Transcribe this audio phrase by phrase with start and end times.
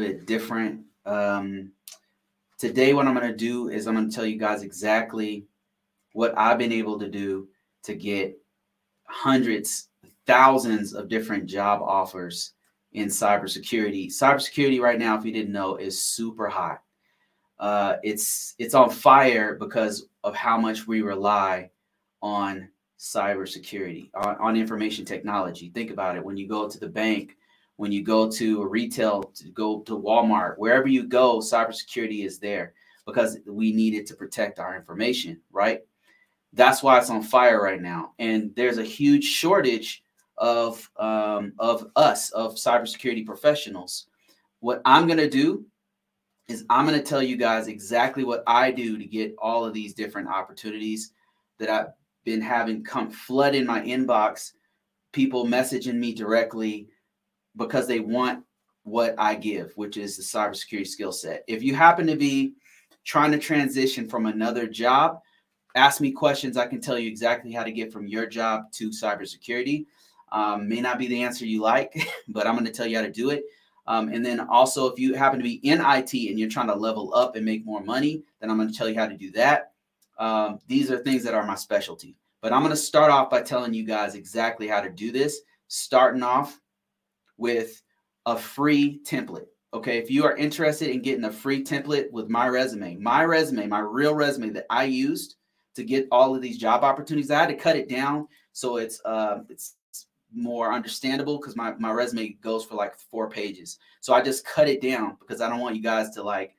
[0.00, 0.82] bit different.
[1.06, 1.72] Um,
[2.58, 5.46] today, what I'm going to do is I'm going to tell you guys exactly
[6.12, 7.48] what I've been able to do
[7.84, 8.38] to get
[9.04, 9.88] hundreds,
[10.26, 12.52] thousands of different job offers
[12.92, 14.08] in cybersecurity.
[14.08, 16.82] Cybersecurity right now, if you didn't know, is super hot.
[17.58, 21.70] Uh, it's it's on fire because of how much we rely
[22.22, 25.70] on cybersecurity, on, on information technology.
[25.70, 26.24] Think about it.
[26.24, 27.36] When you go to the bank,
[27.80, 32.38] when you go to a retail, to go to Walmart, wherever you go, cybersecurity is
[32.38, 32.74] there
[33.06, 35.80] because we need it to protect our information, right?
[36.52, 38.12] That's why it's on fire right now.
[38.18, 40.04] And there's a huge shortage
[40.36, 44.08] of um, of us, of cybersecurity professionals.
[44.58, 45.64] What I'm gonna do
[46.48, 49.94] is I'm gonna tell you guys exactly what I do to get all of these
[49.94, 51.14] different opportunities
[51.58, 54.52] that I've been having come flood in my inbox.
[55.12, 56.90] People messaging me directly
[57.60, 58.42] because they want
[58.82, 61.44] what I give, which is the cybersecurity skill set.
[61.46, 62.54] If you happen to be
[63.04, 65.20] trying to transition from another job,
[65.76, 66.56] ask me questions.
[66.56, 69.86] I can tell you exactly how to get from your job to cybersecurity.
[70.32, 71.92] Um, may not be the answer you like,
[72.28, 73.44] but I'm going to tell you how to do it.
[73.86, 76.74] Um, and then also, if you happen to be in IT and you're trying to
[76.74, 79.30] level up and make more money, then I'm going to tell you how to do
[79.32, 79.72] that.
[80.18, 82.16] Um, these are things that are my specialty.
[82.40, 85.40] But I'm going to start off by telling you guys exactly how to do this,
[85.68, 86.58] starting off
[87.40, 87.82] with
[88.26, 89.46] a free template.
[89.72, 93.66] Okay, if you are interested in getting a free template with my resume, my resume,
[93.66, 95.36] my real resume that I used
[95.74, 99.00] to get all of these job opportunities, I had to cut it down so it's
[99.04, 99.76] uh, it's
[100.32, 103.78] more understandable because my, my resume goes for like four pages.
[104.00, 106.54] So I just cut it down because I don't want you guys to like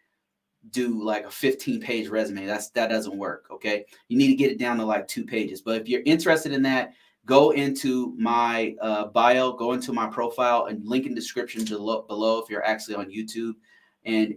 [0.72, 2.46] do like a 15 page resume.
[2.46, 3.46] That's that doesn't work.
[3.52, 3.86] Okay.
[4.10, 5.62] You need to get it down to like two pages.
[5.62, 6.94] But if you're interested in that,
[7.26, 12.40] go into my uh, bio, go into my profile and link in description below, below
[12.40, 13.54] if you're actually on YouTube
[14.06, 14.36] and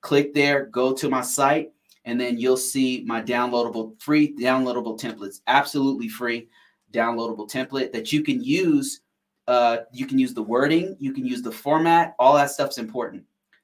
[0.00, 1.72] click there, go to my site,
[2.04, 6.48] and then you'll see my downloadable free downloadable templates, absolutely free
[6.92, 9.00] downloadable template that you can use.
[9.48, 13.22] Uh, you can use the wording, you can use the format, all that stuff's important.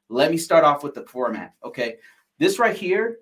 [0.09, 1.55] Let me start off with the format.
[1.65, 1.97] Okay.
[2.39, 3.19] This right here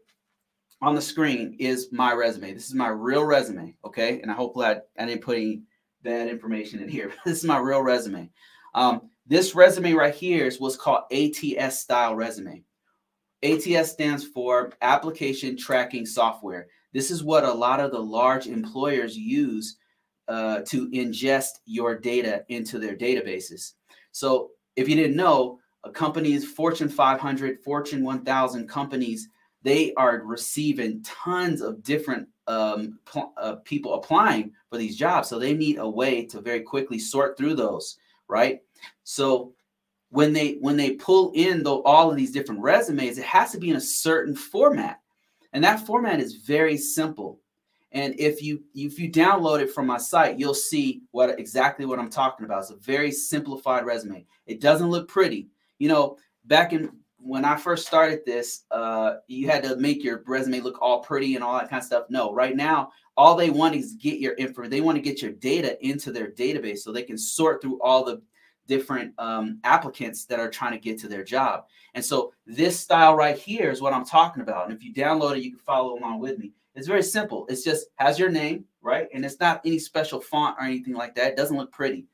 [0.83, 2.55] on the screen is my resume.
[2.55, 3.75] This is my real resume.
[3.85, 4.21] Okay.
[4.21, 5.63] And I hope that I didn't put any
[6.03, 7.13] bad information in here.
[7.25, 8.31] this is my real resume.
[8.75, 12.65] Um, this resume right here is what's called ATS style resume.
[13.43, 16.67] ATS stands for application tracking software.
[16.93, 19.77] This is what a lot of the large employers use
[20.29, 23.73] uh, to ingest your data into their databases.
[24.13, 29.29] So if you didn't know, a company's Fortune 500, Fortune 1000 companies,
[29.63, 35.29] they are receiving tons of different um, pl- uh, people applying for these jobs.
[35.29, 37.99] So they need a way to very quickly sort through those,
[38.29, 38.61] right?
[39.05, 39.53] So
[40.11, 43.71] when they when they pull in all of these different resumes, it has to be
[43.71, 45.01] in a certain format,
[45.53, 47.41] and that format is very simple.
[47.93, 51.99] And if you if you download it from my site, you'll see what exactly what
[51.99, 52.63] I'm talking about.
[52.63, 54.27] It's a very simplified resume.
[54.47, 55.49] It doesn't look pretty.
[55.79, 56.91] You know, back in
[57.23, 61.35] when I first started this, uh, you had to make your resume look all pretty
[61.35, 62.07] and all that kind of stuff.
[62.09, 64.67] No, right now, all they want is get your info.
[64.67, 68.05] They want to get your data into their database so they can sort through all
[68.05, 68.23] the
[68.67, 71.65] different um, applicants that are trying to get to their job.
[71.95, 74.67] And so this style right here is what I'm talking about.
[74.67, 76.53] And if you download it, you can follow along with me.
[76.75, 77.47] It's very simple.
[77.49, 79.09] It's just has your name, right?
[79.13, 81.33] And it's not any special font or anything like that.
[81.33, 82.07] It doesn't look pretty.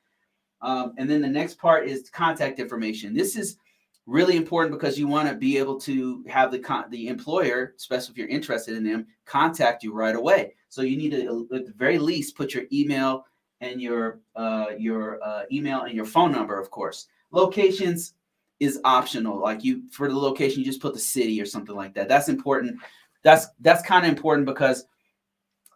[0.63, 3.15] Um, and then the next part is contact information.
[3.15, 3.59] This is
[4.07, 8.13] really important because you want to be able to have the con- the employer, especially
[8.13, 10.55] if you're interested in them, contact you right away.
[10.69, 13.27] So you need to, at the very least, put your email
[13.61, 17.09] and your uh, your uh, email and your phone number, of course.
[17.33, 18.15] Locations
[18.61, 19.39] is optional.
[19.41, 22.09] Like you, for the location, you just put the city or something like that.
[22.09, 22.79] That's important
[23.27, 24.87] that's that's kind of important because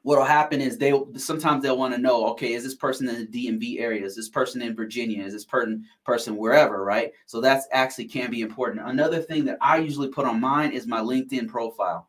[0.02, 3.48] what'll happen is they sometimes they'll want to know okay is this person in the
[3.48, 4.04] dmv area?
[4.04, 5.24] Is this person in virginia?
[5.24, 7.12] Is this person person wherever right?
[7.26, 8.88] So that's actually can be important.
[8.88, 12.08] Another thing that i usually put on mine is my linkedin profile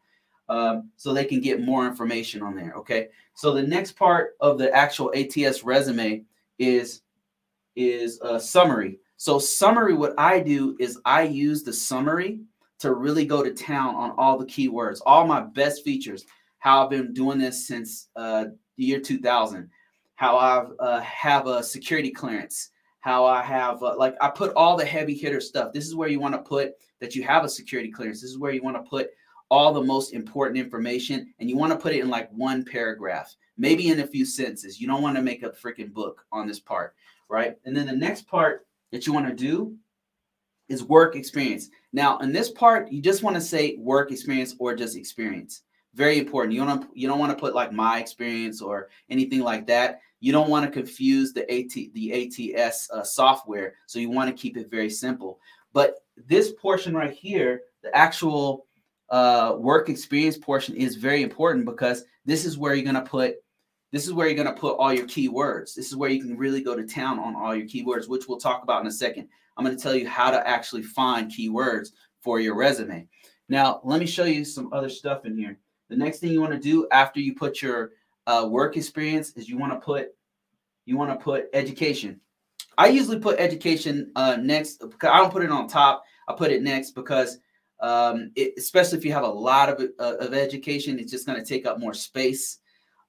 [0.50, 3.10] um, so they can get more information on there okay?
[3.34, 6.24] So the next part of the actual ats resume
[6.60, 7.02] is
[7.76, 9.00] is a summary.
[9.18, 12.40] So summary what i do is i use the summary
[12.80, 16.26] to really go to town on all the keywords, all my best features,
[16.62, 18.46] how I've been doing this since uh,
[18.78, 19.68] the year 2000,
[20.16, 22.70] how I uh, have a security clearance,
[23.00, 25.74] how I have, uh, like, I put all the heavy hitter stuff.
[25.74, 28.22] This is where you want to put that you have a security clearance.
[28.22, 29.10] This is where you want to put
[29.50, 33.36] all the most important information, and you want to put it in like one paragraph,
[33.58, 34.80] maybe in a few sentences.
[34.80, 36.94] You don't want to make a freaking book on this part,
[37.28, 37.58] right?
[37.66, 39.76] And then the next part that you want to do
[40.70, 41.70] is work experience.
[41.92, 45.64] Now, in this part, you just want to say work experience or just experience.
[45.94, 46.54] Very important.
[46.54, 50.00] You don't you don't want to put like my experience or anything like that.
[50.22, 54.42] You don't want to confuse the AT the ATS uh, software, so you want to
[54.42, 55.40] keep it very simple.
[55.74, 58.68] But this portion right here, the actual
[59.10, 63.36] uh, work experience portion, is very important because this is where you're going to put
[63.92, 65.76] this is where you're going to put all your keywords.
[65.76, 68.40] This is where you can really go to town on all your keywords, which we'll
[68.40, 69.28] talk about in a second.
[69.58, 71.90] I'm going to tell you how to actually find keywords
[72.22, 73.08] for your resume.
[73.50, 75.60] Now, let me show you some other stuff in here.
[75.92, 77.92] The next thing you want to do after you put your
[78.26, 80.16] uh, work experience is you want to put
[80.86, 82.22] you want to put education.
[82.78, 86.06] I usually put education uh, next because I don't put it on top.
[86.30, 87.40] I put it next because
[87.82, 91.38] um, it, especially if you have a lot of, uh, of education, it's just going
[91.38, 92.60] to take up more space.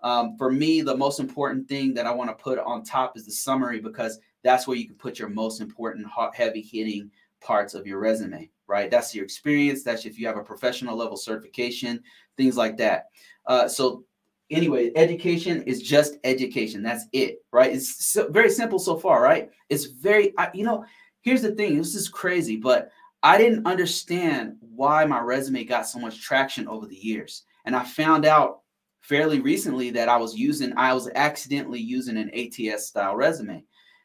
[0.02, 3.26] Um, for me, the most important thing that I want to put on top is
[3.26, 7.86] the summary because that's where you can put your most important, heavy hitting parts of
[7.86, 8.90] your resume, right?
[8.90, 9.84] That's your experience.
[9.84, 12.02] That's if you have a professional level certification,
[12.38, 13.08] things like that.
[13.46, 14.04] Uh, so,
[14.50, 16.82] anyway, education is just education.
[16.82, 17.70] That's it, right?
[17.70, 19.50] It's so, very simple so far, right?
[19.68, 20.86] It's very, I, you know,
[21.20, 22.90] here's the thing this is crazy, but
[23.22, 27.44] I didn't understand why my resume got so much traction over the years.
[27.66, 28.62] And I found out
[29.02, 33.62] fairly recently that I was using, I was accidentally using an ATS style resume.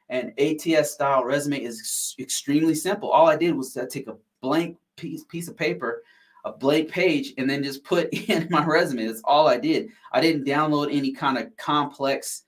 [0.10, 3.10] And ATS style resume is extremely simple.
[3.10, 6.04] All I did was to take a blank piece, piece of paper,
[6.46, 9.06] a blank page, and then just put in my resume.
[9.06, 9.90] That's all I did.
[10.12, 12.44] I didn't download any kind of complex,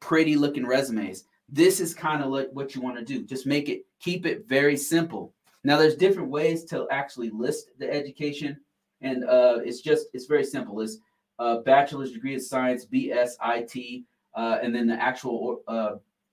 [0.00, 1.24] pretty looking resumes.
[1.48, 3.24] This is kind of like what you want to do.
[3.24, 5.32] Just make it, keep it very simple.
[5.62, 8.58] Now, there's different ways to actually list the education,
[9.00, 10.80] and uh, it's just it's very simple.
[10.80, 10.98] It's
[11.38, 14.04] a bachelor's degree of science, BSIT,
[14.34, 15.92] uh, and then the actual uh,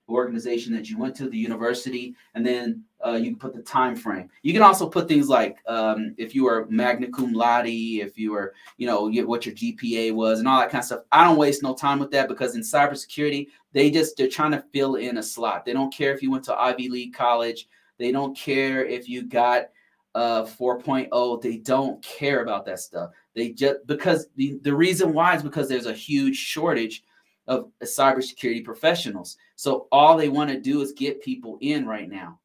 [0.09, 3.95] organization that you went to, the university, and then uh, you can put the time
[3.95, 4.29] frame.
[4.41, 8.31] You can also put things like um, if you were magna cum laude, if you
[8.31, 11.01] were, you know, what your GPA was, and all that kind of stuff.
[11.11, 14.63] I don't waste no time with that because in cybersecurity, they just they're trying to
[14.73, 15.65] fill in a slot.
[15.65, 17.67] They don't care if you went to Ivy League college.
[17.97, 19.65] They don't care if you got
[20.13, 25.37] uh 4.0 they don't care about that stuff they just because the, the reason why
[25.37, 27.05] is because there's a huge shortage
[27.47, 29.37] of cybersecurity professionals.
[29.55, 32.39] So all they want to do is get people in right now.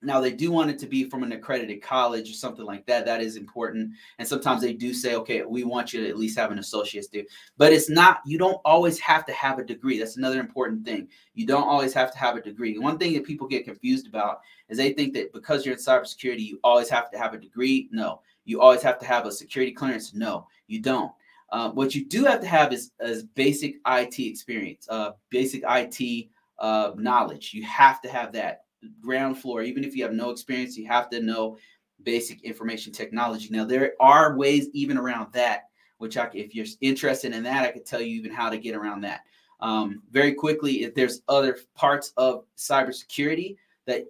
[0.00, 3.04] Now they do want it to be from an accredited college or something like that.
[3.04, 3.92] That is important.
[4.18, 7.08] And sometimes they do say, okay, we want you to at least have an associate's
[7.08, 7.28] degree.
[7.56, 9.98] But it's not, you don't always have to have a degree.
[9.98, 11.08] That's another important thing.
[11.34, 12.78] You don't always have to have a degree.
[12.78, 16.40] One thing that people get confused about is they think that because you're in cybersecurity,
[16.40, 17.88] you always have to have a degree.
[17.90, 18.20] No.
[18.48, 20.14] You always have to have a security clearance.
[20.14, 21.12] No, you don't.
[21.50, 26.28] Uh, what you do have to have is, is basic IT experience, uh, basic IT
[26.58, 27.52] uh, knowledge.
[27.52, 28.64] You have to have that
[29.00, 29.62] ground floor.
[29.62, 31.58] Even if you have no experience, you have to know
[32.02, 33.48] basic information technology.
[33.50, 35.64] Now, there are ways even around that,
[35.98, 38.76] which I, if you're interested in that, I could tell you even how to get
[38.76, 39.20] around that.
[39.60, 44.04] Um, very quickly, if there's other parts of cybersecurity that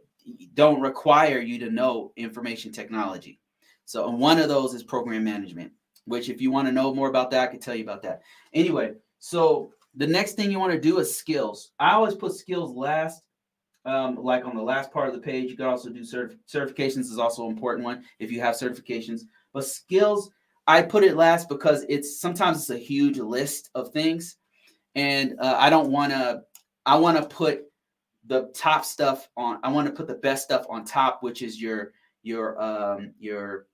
[0.53, 3.41] don't require you to know information technology.
[3.87, 5.73] So, one of those is program management
[6.09, 8.23] which if you want to know more about that, I can tell you about that.
[8.55, 11.73] Anyway, so the next thing you want to do is skills.
[11.79, 13.23] I always put skills last,
[13.85, 15.51] um, like on the last part of the page.
[15.51, 19.23] You can also do certif- certifications is also an important one if you have certifications.
[19.53, 20.31] But skills,
[20.67, 24.37] I put it last because it's sometimes it's a huge list of things,
[24.95, 26.43] and uh, I don't want to.
[26.85, 27.65] I want to put
[28.27, 29.59] the top stuff on.
[29.63, 33.67] I want to put the best stuff on top, which is your your um, your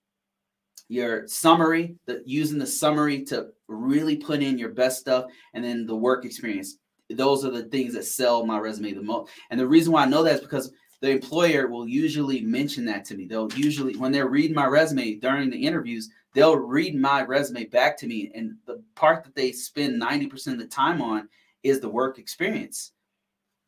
[0.89, 5.87] your summary, the, using the summary to really put in your best stuff, and then
[5.87, 6.77] the work experience.
[7.11, 9.31] Those are the things that sell my resume the most.
[9.51, 13.05] And the reason why I know that is because the employer will usually mention that
[13.07, 13.27] to me.
[13.27, 17.99] They'll usually, when they're reading my resume during the interviews, they'll read my resume back
[17.99, 18.33] to me.
[18.35, 21.29] And the part that they spend 90% of the time on
[21.63, 22.93] is the work experience.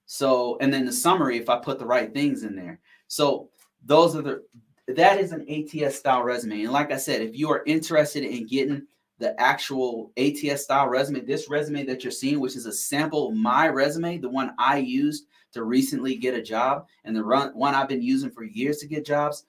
[0.06, 2.80] So, and then the summary, if I put the right things in there.
[3.08, 3.50] So,
[3.84, 4.42] those are the
[4.88, 6.62] that is an ATS style resume.
[6.62, 8.86] And like I said, if you are interested in getting
[9.18, 13.68] the actual ATS style resume, this resume that you're seeing, which is a sample my
[13.68, 17.88] resume, the one I used to recently get a job, and the run, one I've
[17.88, 19.46] been using for years to get jobs,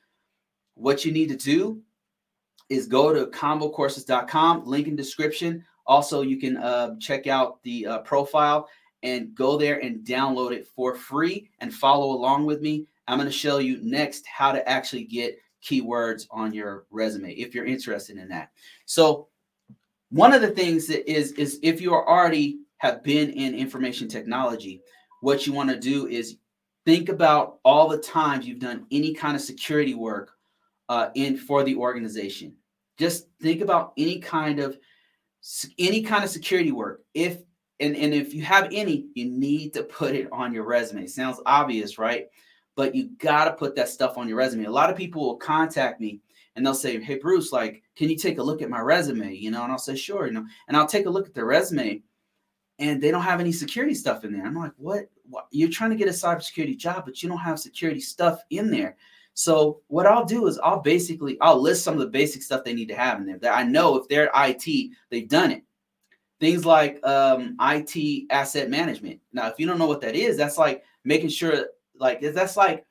[0.76, 1.82] what you need to do
[2.70, 5.66] is go to combocourses.com, link in description.
[5.86, 8.70] Also, you can uh, check out the uh, profile
[9.04, 13.30] and go there and download it for free and follow along with me I'm going
[13.30, 18.18] to show you next how to actually get keywords on your resume if you're interested
[18.18, 18.52] in that.
[18.86, 19.28] So
[20.10, 24.08] one of the things that is is if you are already have been in information
[24.08, 24.82] technology,
[25.22, 26.38] what you want to do is
[26.86, 30.32] think about all the times you've done any kind of security work
[30.90, 32.56] uh, in for the organization.
[32.98, 34.78] Just think about any kind of
[35.78, 37.02] any kind of security work.
[37.14, 37.40] If
[37.80, 41.06] and, and if you have any, you need to put it on your resume.
[41.06, 42.28] Sounds obvious, right?
[42.76, 44.66] But you got to put that stuff on your resume.
[44.66, 46.22] A lot of people will contact me
[46.58, 49.34] and they'll say, Hey, Bruce, like, can you take a look at my resume?
[49.34, 51.46] You know, and I'll say, Sure, you know, and I'll take a look at their
[51.46, 52.02] resume
[52.80, 54.46] and they don't have any security stuff in there.
[54.46, 55.06] I'm like, what?
[55.30, 55.48] what?
[55.52, 58.98] You're trying to get a cybersecurity job, but you don't have security stuff in there.
[59.34, 62.74] So what I'll do is I'll basically I'll list some of the basic stuff they
[62.74, 65.64] need to have in there that I know if they're IT, they've done it.
[66.40, 69.20] Things like um, IT asset management.
[69.34, 71.68] Now, if you don't know what that is, that's like making sure
[72.00, 72.86] like that's like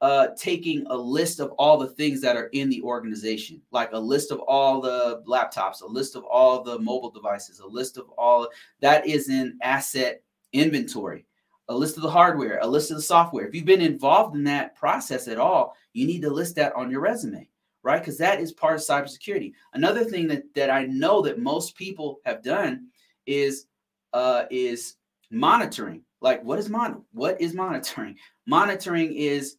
[0.00, 3.98] uh, taking a list of all the things that are in the organization, like a
[3.98, 8.08] list of all the laptops, a list of all the mobile devices, a list of
[8.18, 8.48] all
[8.80, 10.22] that is in asset
[10.52, 11.24] inventory,
[11.68, 13.46] a list of the hardware, a list of the software.
[13.46, 16.90] If you've been involved in that process at all, you need to list that on
[16.90, 17.48] your resume,
[17.82, 17.98] right?
[17.98, 19.54] Because that is part of cybersecurity.
[19.72, 22.88] Another thing that that I know that most people have done
[23.24, 23.66] is
[24.12, 24.96] uh, is
[25.30, 26.02] monitoring.
[26.20, 27.02] Like, what is mon?
[27.12, 28.16] What is monitoring?
[28.46, 29.56] Monitoring is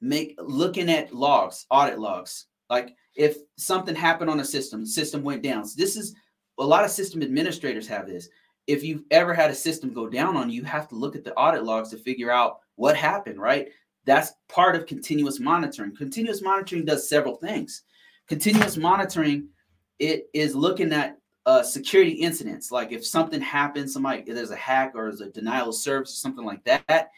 [0.00, 2.46] make looking at logs, audit logs.
[2.68, 5.64] Like if something happened on a system, system went down.
[5.66, 6.14] So this is
[6.58, 8.28] a lot of system administrators have this.
[8.66, 11.24] If you've ever had a system go down on you, you have to look at
[11.24, 13.68] the audit logs to figure out what happened, right?
[14.04, 15.94] That's part of continuous monitoring.
[15.94, 17.82] Continuous monitoring does several things.
[18.28, 19.48] Continuous monitoring,
[19.98, 22.72] it is looking at uh, security incidents.
[22.72, 26.16] Like if something happens, somebody there's a hack or there's a denial of service or
[26.16, 27.10] something like that.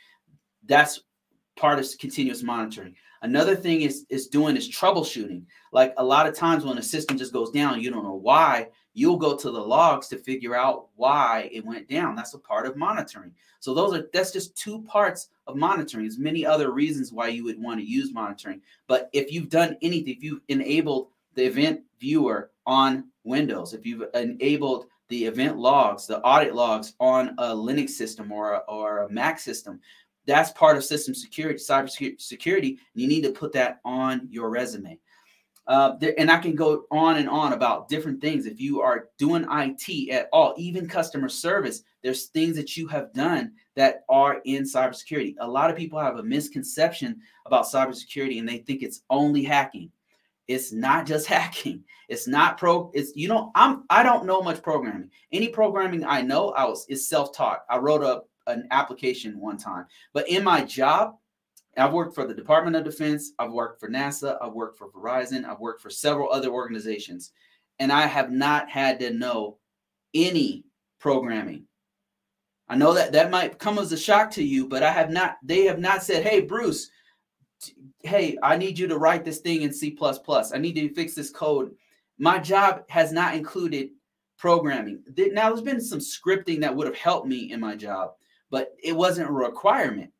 [0.66, 1.00] That's
[1.58, 2.94] part of continuous monitoring.
[3.22, 5.42] Another thing is is doing is troubleshooting.
[5.72, 8.68] Like a lot of times when a system just goes down, you don't know why.
[8.94, 12.14] You'll go to the logs to figure out why it went down.
[12.14, 13.32] That's a part of monitoring.
[13.60, 16.04] So those are that's just two parts of monitoring.
[16.04, 18.60] There's many other reasons why you would want to use monitoring.
[18.86, 24.04] But if you've done anything, if you've enabled the event viewer on Windows, if you've
[24.14, 29.10] enabled the event logs, the audit logs on a Linux system or a, or a
[29.10, 29.80] Mac system,
[30.28, 31.88] that's part of system security, cyber
[32.20, 32.68] security.
[32.68, 34.98] And you need to put that on your resume.
[35.66, 38.44] Uh, there, and I can go on and on about different things.
[38.44, 43.12] If you are doing IT at all, even customer service, there's things that you have
[43.14, 45.34] done that are in cybersecurity.
[45.40, 49.90] A lot of people have a misconception about cybersecurity and they think it's only hacking.
[50.46, 51.84] It's not just hacking.
[52.08, 52.90] It's not pro.
[52.92, 55.10] It's you know I'm I don't know much programming.
[55.32, 57.64] Any programming I know I was is self taught.
[57.70, 59.86] I wrote a an application one time.
[60.12, 61.16] But in my job,
[61.76, 65.44] I've worked for the Department of Defense, I've worked for NASA, I've worked for Verizon,
[65.44, 67.32] I've worked for several other organizations,
[67.78, 69.58] and I have not had to know
[70.12, 70.64] any
[70.98, 71.64] programming.
[72.68, 75.36] I know that that might come as a shock to you, but I have not,
[75.42, 76.90] they have not said, hey, Bruce,
[78.02, 79.96] hey, I need you to write this thing in C.
[80.00, 81.74] I need to fix this code.
[82.18, 83.90] My job has not included
[84.36, 85.02] programming.
[85.32, 88.12] Now, there's been some scripting that would have helped me in my job,
[88.50, 90.12] but it wasn't a requirement.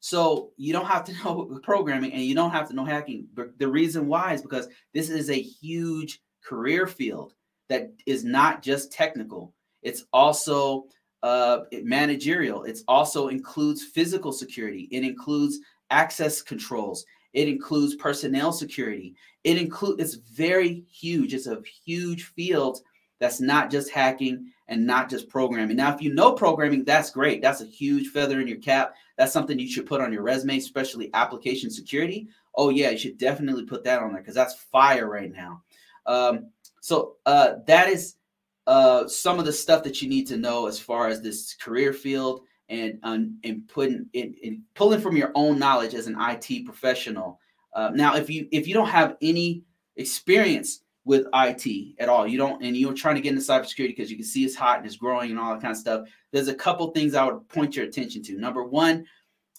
[0.00, 3.26] So you don't have to know programming and you don't have to know hacking.
[3.34, 7.32] But the reason why is because this is a huge career field
[7.68, 9.52] that is not just technical.
[9.82, 10.86] It's also
[11.22, 12.62] uh, managerial.
[12.64, 14.88] It also includes physical security.
[14.92, 15.58] It includes
[15.90, 17.04] access controls.
[17.32, 19.14] It includes personnel security.
[19.44, 20.00] It includes.
[20.00, 21.34] It's very huge.
[21.34, 22.80] It's a huge field
[23.18, 25.76] that's not just hacking and not just programming.
[25.76, 27.40] Now, if you know programming, that's great.
[27.40, 28.94] That's a huge feather in your cap.
[29.16, 32.28] That's something you should put on your resume, especially application security.
[32.54, 35.62] Oh, yeah, you should definitely put that on there because that's fire right now.
[36.06, 38.16] Um, so uh, that is
[38.66, 41.92] uh, some of the stuff that you need to know as far as this career
[41.92, 46.64] field and um, and putting in, in, pulling from your own knowledge as an IT
[46.64, 47.38] professional.
[47.72, 49.62] Uh, now, if you if you don't have any
[49.96, 52.26] experience with IT at all.
[52.26, 54.78] You don't, and you're trying to get into cybersecurity because you can see it's hot
[54.78, 56.08] and it's growing and all that kind of stuff.
[56.32, 58.36] There's a couple things I would point your attention to.
[58.36, 59.06] Number one,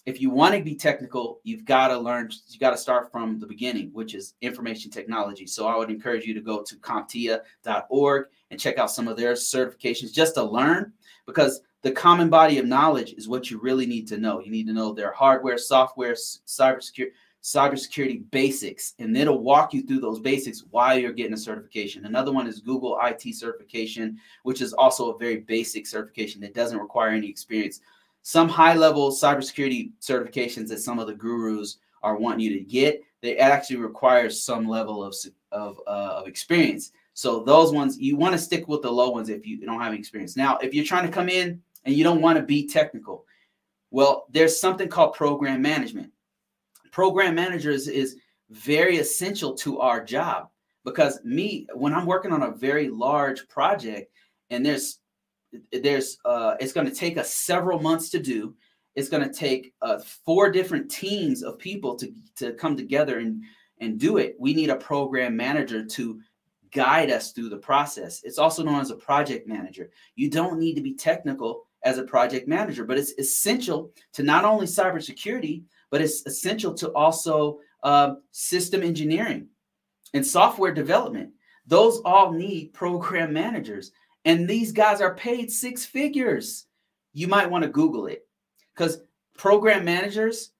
[0.04, 3.38] if you want to be technical, you've got to learn, you got to start from
[3.38, 5.46] the beginning, which is information technology.
[5.46, 9.32] So I would encourage you to go to CompTIA.org and check out some of their
[9.32, 10.92] certifications just to learn
[11.26, 14.40] because the common body of knowledge is what you really need to know.
[14.40, 17.10] You need to know their hardware, software, cybersecurity
[17.42, 22.04] cybersecurity basics, and it'll walk you through those basics while you're getting a certification.
[22.04, 26.78] Another one is Google IT certification, which is also a very basic certification that doesn't
[26.78, 27.80] require any experience.
[28.22, 33.02] Some high level cybersecurity certifications that some of the gurus are wanting you to get,
[33.22, 35.14] they actually require some level of,
[35.52, 36.92] of, uh, of experience.
[37.14, 39.94] So those ones, you want to stick with the low ones if you don't have
[39.94, 40.36] experience.
[40.36, 43.24] Now, if you're trying to come in and you don't want to be technical,
[43.90, 46.12] Well, there's something called program management.
[46.90, 48.16] Program managers is
[48.50, 50.48] very essential to our job.
[50.84, 54.12] Because me when I'm working on a very large project
[54.50, 55.00] and there's
[55.72, 58.54] there's uh it's going to take us several months to do
[58.94, 63.42] it's going to take uh, four different teams of people to to come together and
[63.80, 64.34] and do it.
[64.40, 66.20] We need a program manager to
[66.72, 68.22] guide us through the process.
[68.24, 69.90] It's also known as a project manager.
[70.16, 74.44] You don't need to be technical as a project manager but it's essential to not
[74.44, 79.46] only cybersecurity but it's essential to also uh, system engineering
[80.14, 81.30] and software development
[81.66, 83.92] those all need program managers
[84.28, 86.66] and these guys are paid six figures.
[87.12, 88.26] You might want to Google it
[88.74, 89.00] because
[89.36, 90.50] program managers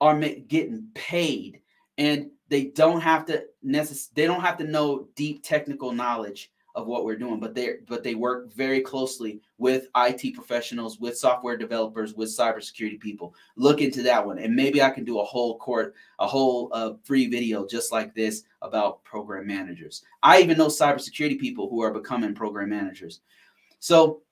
[0.00, 1.62] are getting paid
[1.96, 6.86] and they don't have to necess- they don't have to know deep technical knowledge of
[6.86, 11.56] what we're doing but they but they work very closely with IT professionals with software
[11.56, 13.34] developers with cybersecurity people.
[13.56, 16.94] Look into that one and maybe I can do a whole court a whole uh,
[17.04, 20.02] free video just like this about program managers.
[20.22, 23.20] I even know cybersecurity people who are becoming program managers.
[23.78, 24.22] So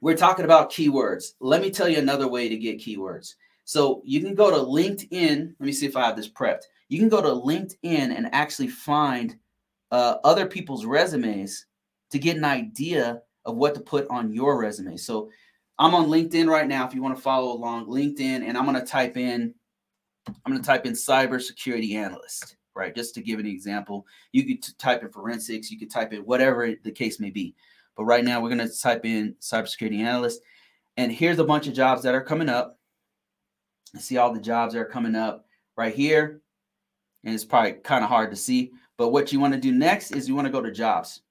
[0.00, 1.32] we're talking about keywords.
[1.40, 3.34] Let me tell you another way to get keywords.
[3.64, 6.62] So you can go to LinkedIn let me see if I have this prepped.
[6.88, 9.36] You can go to LinkedIn and actually find
[9.90, 11.66] uh, other people's resumes
[12.12, 14.96] to get an idea of what to put on your resume.
[14.96, 15.30] So
[15.78, 16.86] I'm on LinkedIn right now.
[16.86, 19.54] If you want to follow along, LinkedIn, and I'm going to type in,
[20.28, 22.94] I'm going to type in cybersecurity analyst, right?
[22.94, 24.06] Just to give an example.
[24.32, 27.54] You could type in forensics, you could type in whatever the case may be.
[27.96, 30.40] But right now, we're going to type in cybersecurity analyst.
[30.96, 32.78] And here's a bunch of jobs that are coming up.
[33.98, 36.42] See all the jobs that are coming up right here.
[37.24, 38.72] And it's probably kind of hard to see.
[38.98, 41.22] But what you want to do next is you want to go to jobs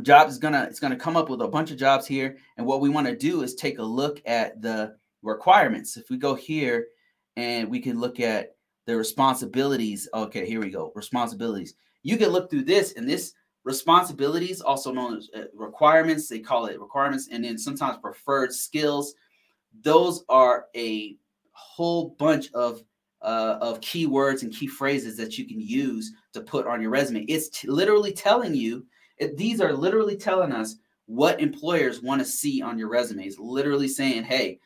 [0.00, 2.80] job is gonna it's gonna come up with a bunch of jobs here and what
[2.80, 5.96] we want to do is take a look at the requirements.
[5.96, 6.86] If we go here
[7.36, 8.56] and we can look at
[8.86, 11.74] the responsibilities okay here we go responsibilities.
[12.02, 13.34] You can look through this and this
[13.64, 19.14] responsibilities also known as uh, requirements they call it requirements and then sometimes preferred skills
[19.82, 21.16] those are a
[21.52, 22.82] whole bunch of
[23.22, 27.22] uh, of keywords and key phrases that you can use to put on your resume.
[27.22, 28.84] It's t- literally telling you
[29.18, 33.38] it, these are literally telling us what employers want to see on your resumes.
[33.38, 34.58] Literally saying, hey,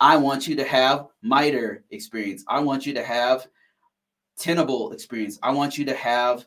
[0.00, 2.44] I want you to have MITRE experience.
[2.48, 3.46] I want you to have
[4.36, 5.38] Tenable experience.
[5.44, 6.44] I want you to have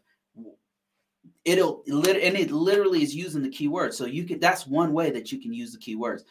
[1.46, 3.94] it'll and it literally is using the keywords.
[3.94, 6.24] So you can that's one way that you can use the keywords.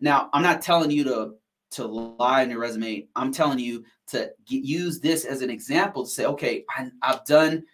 [0.00, 1.34] Now, I'm not telling you to
[1.72, 3.06] to lie in your resume.
[3.14, 7.24] I'm telling you to get, use this as an example to say, okay, I, I've
[7.24, 7.64] done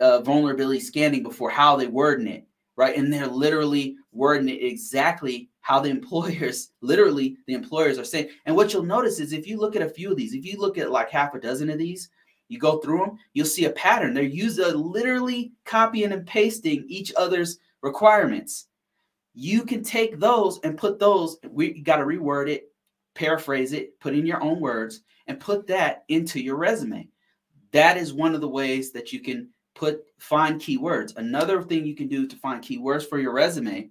[0.00, 2.96] uh, vulnerability scanning before how they wording it, right?
[2.96, 8.28] And they're literally wording it exactly how the employers, literally the employers are saying.
[8.46, 10.58] And what you'll notice is if you look at a few of these, if you
[10.58, 12.08] look at like half a dozen of these,
[12.48, 14.14] you go through them, you'll see a pattern.
[14.14, 18.68] They're using literally copying and pasting each other's requirements.
[19.34, 22.70] You can take those and put those, we got to reword it,
[23.14, 27.08] paraphrase it, put in your own words, and put that into your resume.
[27.72, 31.16] That is one of the ways that you can put find keywords.
[31.16, 33.90] Another thing you can do to find keywords for your resume,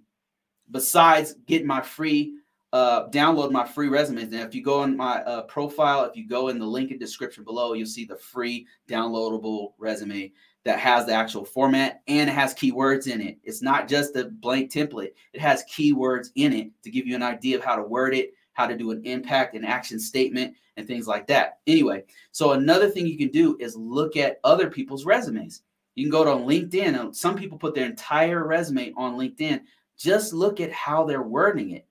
[0.70, 2.34] besides get my free
[2.72, 4.28] uh, download my free resumes.
[4.28, 6.98] Now, if you go on my uh, profile, if you go in the link in
[6.98, 10.32] description below, you'll see the free downloadable resume
[10.64, 13.38] that has the actual format and it has keywords in it.
[13.44, 15.12] It's not just a blank template.
[15.32, 18.34] It has keywords in it to give you an idea of how to word it,
[18.52, 21.60] how to do an impact and action statement, and things like that.
[21.66, 25.62] Anyway, so another thing you can do is look at other people's resumes.
[25.96, 27.14] You can go to LinkedIn.
[27.14, 29.62] Some people put their entire resume on LinkedIn.
[29.98, 31.86] Just look at how they're wording it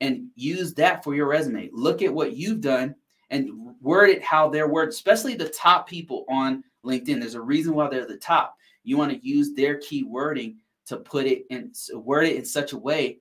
[0.00, 1.68] and use that for your resume.
[1.72, 2.94] Look at what you've done
[3.28, 7.20] and word it how they're worded, especially the top people on LinkedIn.
[7.20, 8.56] There's a reason why they're the top.
[8.84, 12.72] You want to use their key wording to put it and word it in such
[12.72, 13.18] a way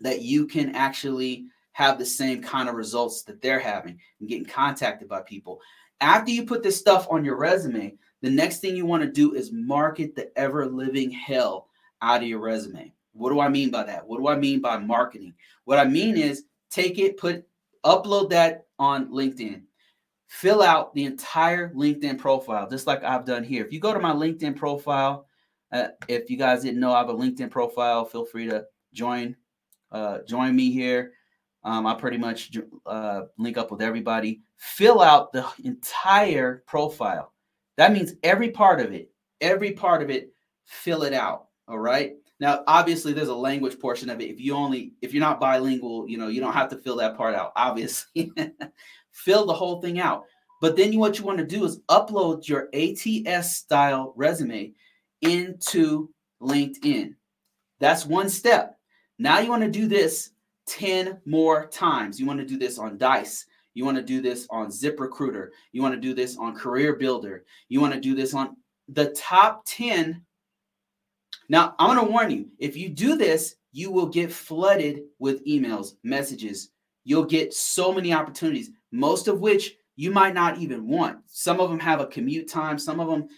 [0.00, 4.44] that you can actually have the same kind of results that they're having and getting
[4.44, 5.60] contacted by people.
[6.00, 7.94] After you put this stuff on your resume,
[8.24, 11.68] the next thing you want to do is market the ever living hell
[12.00, 12.90] out of your resume.
[13.12, 14.06] What do I mean by that?
[14.06, 15.34] What do I mean by marketing?
[15.66, 17.46] What I mean is take it, put,
[17.84, 19.64] upload that on LinkedIn.
[20.28, 23.62] Fill out the entire LinkedIn profile, just like I've done here.
[23.62, 25.26] If you go to my LinkedIn profile,
[25.70, 28.06] uh, if you guys didn't know, I have a LinkedIn profile.
[28.06, 29.36] Feel free to join,
[29.92, 31.12] uh, join me here.
[31.62, 32.52] Um, I pretty much
[32.86, 34.40] uh, link up with everybody.
[34.56, 37.33] Fill out the entire profile.
[37.76, 39.10] That means every part of it,
[39.40, 40.32] every part of it,
[40.64, 41.48] fill it out.
[41.68, 42.14] All right.
[42.40, 44.30] Now, obviously, there's a language portion of it.
[44.30, 47.16] If you only, if you're not bilingual, you know, you don't have to fill that
[47.16, 47.52] part out.
[47.56, 48.32] Obviously,
[49.12, 50.24] fill the whole thing out.
[50.60, 54.72] But then what you want to do is upload your ATS style resume
[55.20, 56.10] into
[56.42, 57.14] LinkedIn.
[57.80, 58.78] That's one step.
[59.18, 60.30] Now you want to do this
[60.66, 62.18] 10 more times.
[62.18, 63.46] You want to do this on Dice.
[63.74, 65.50] You want to do this on ZipRecruiter.
[65.72, 67.44] You want to do this on Career Builder.
[67.68, 68.56] You want to do this on
[68.88, 70.22] the top 10.
[71.48, 75.44] Now, I'm going to warn you if you do this, you will get flooded with
[75.44, 76.70] emails, messages.
[77.02, 81.18] You'll get so many opportunities, most of which you might not even want.
[81.26, 83.28] Some of them have a commute time, some of them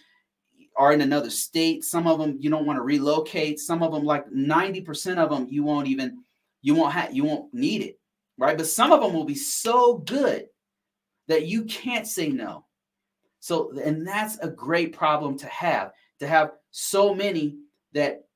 [0.77, 4.03] are in another state, some of them you don't want to relocate, some of them
[4.03, 6.23] like 90% of them you won't even
[6.61, 7.99] you won't have you won't need it,
[8.37, 8.57] right?
[8.57, 10.47] But some of them will be so good
[11.27, 12.65] that you can't say no.
[13.39, 17.57] So and that's a great problem to have to have so many
[17.93, 18.27] that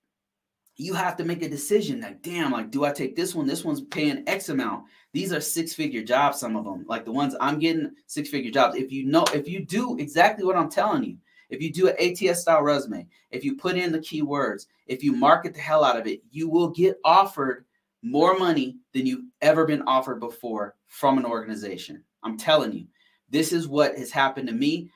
[0.77, 3.63] you have to make a decision like damn like do i take this one this
[3.63, 7.35] one's paying x amount these are six figure jobs some of them like the ones
[7.39, 11.03] i'm getting six figure jobs if you know if you do exactly what i'm telling
[11.03, 11.17] you
[11.49, 15.11] if you do an ats style resume if you put in the keywords if you
[15.11, 17.65] market the hell out of it you will get offered
[18.03, 22.85] more money than you've ever been offered before from an organization i'm telling you
[23.29, 24.89] this is what has happened to me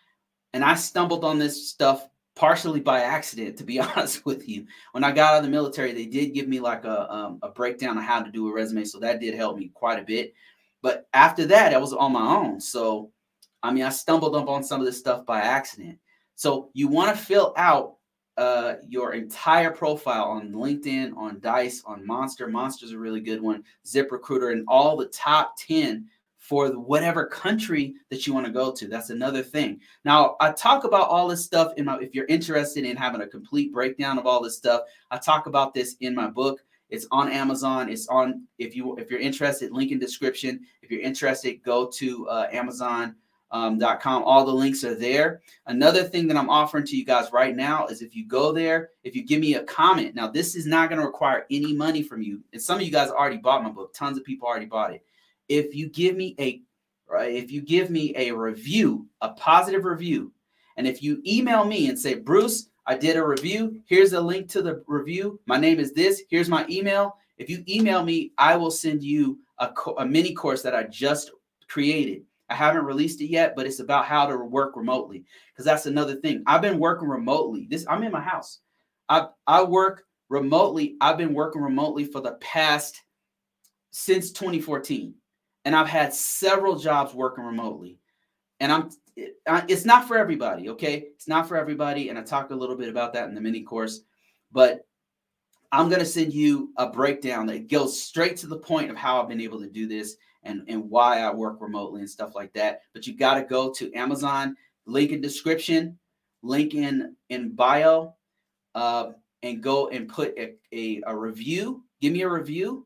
[0.53, 4.67] and i stumbled on this stuff partially by accident, to be honest with you.
[4.91, 7.49] When I got out of the military, they did give me like a, um, a
[7.49, 8.83] breakdown of how to do a resume.
[8.83, 10.33] So that did help me quite a bit.
[10.81, 12.59] But after that, I was on my own.
[12.59, 13.11] So,
[13.63, 15.97] I mean, I stumbled up on some of this stuff by accident.
[16.35, 17.94] So you want to fill out
[18.37, 22.47] uh, your entire profile on LinkedIn, on Dice, on Monster.
[22.47, 23.63] Monster's a really good one.
[23.85, 28.87] ZipRecruiter, and all the top 10 for whatever country that you want to go to.
[28.87, 29.79] That's another thing.
[30.03, 33.27] Now, I talk about all this stuff in my if you're interested in having a
[33.27, 36.59] complete breakdown of all this stuff, I talk about this in my book.
[36.89, 37.89] It's on Amazon.
[37.89, 40.59] It's on if you if you're interested, link in description.
[40.83, 43.15] If you're interested, go to uh, Amazon.
[43.51, 44.23] Um, .com.
[44.23, 45.41] All the links are there.
[45.67, 48.89] Another thing that I'm offering to you guys right now is if you go there,
[49.03, 50.13] if you give me a comment.
[50.13, 52.41] Now, this is not going to require any money from you.
[52.51, 53.93] And some of you guys already bought my book.
[53.93, 55.05] Tons of people already bought it
[55.49, 56.61] if you give me a
[57.09, 60.31] right, if you give me a review, a positive review,
[60.77, 63.81] and if you email me and say, Bruce, I did a review.
[63.85, 65.39] Here's a link to the review.
[65.45, 66.23] My name is this.
[66.29, 67.17] Here's my email.
[67.37, 71.31] If you email me, I will send you a, a mini course that I just
[71.67, 72.23] created.
[72.49, 76.15] I haven't released it yet, but it's about how to work remotely because that's another
[76.15, 76.43] thing.
[76.45, 77.67] I've been working remotely.
[77.69, 78.59] This I'm in my house.
[79.09, 80.95] I I work remotely.
[81.01, 83.01] I've been working remotely for the past
[83.91, 85.15] since 2014
[85.63, 87.99] and I've had several jobs working remotely.
[88.59, 91.07] And I'm it's not for everybody, okay?
[91.15, 93.63] It's not for everybody and I talk a little bit about that in the mini
[93.63, 94.01] course,
[94.51, 94.85] but
[95.71, 99.21] I'm going to send you a breakdown that goes straight to the point of how
[99.21, 102.53] I've been able to do this and and why I work remotely and stuff like
[102.53, 102.81] that.
[102.93, 104.55] But you got to go to Amazon,
[104.85, 105.97] link in description,
[106.41, 108.15] link in in bio,
[108.75, 109.11] uh,
[109.43, 111.83] and go and put a, a, a review.
[112.01, 112.85] Give me a review,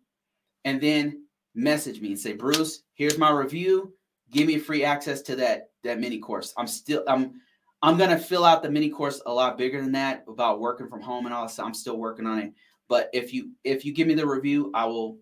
[0.65, 3.93] and then message me and say, Bruce, here's my review.
[4.31, 6.53] Give me free access to that that mini course.
[6.57, 7.41] I'm still I'm
[7.81, 11.01] I'm gonna fill out the mini course a lot bigger than that about working from
[11.01, 11.59] home and all that.
[11.59, 12.53] I'm still working on it.
[12.87, 15.17] But if you if you give me the review, I will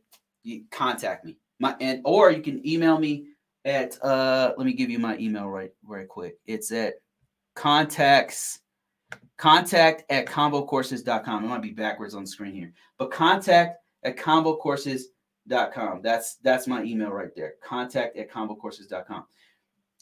[0.71, 1.37] contact me.
[1.59, 3.27] My and or you can email me
[3.65, 6.37] at uh let me give you my email right right quick.
[6.45, 6.95] It's at
[7.55, 8.59] contacts
[9.37, 11.45] contact at combocourses.com.
[11.45, 16.01] It might be backwards on the screen here, but contact at combocourses.com.
[16.01, 17.53] That's that's my email right there.
[17.63, 19.25] Contact at combocourses.com.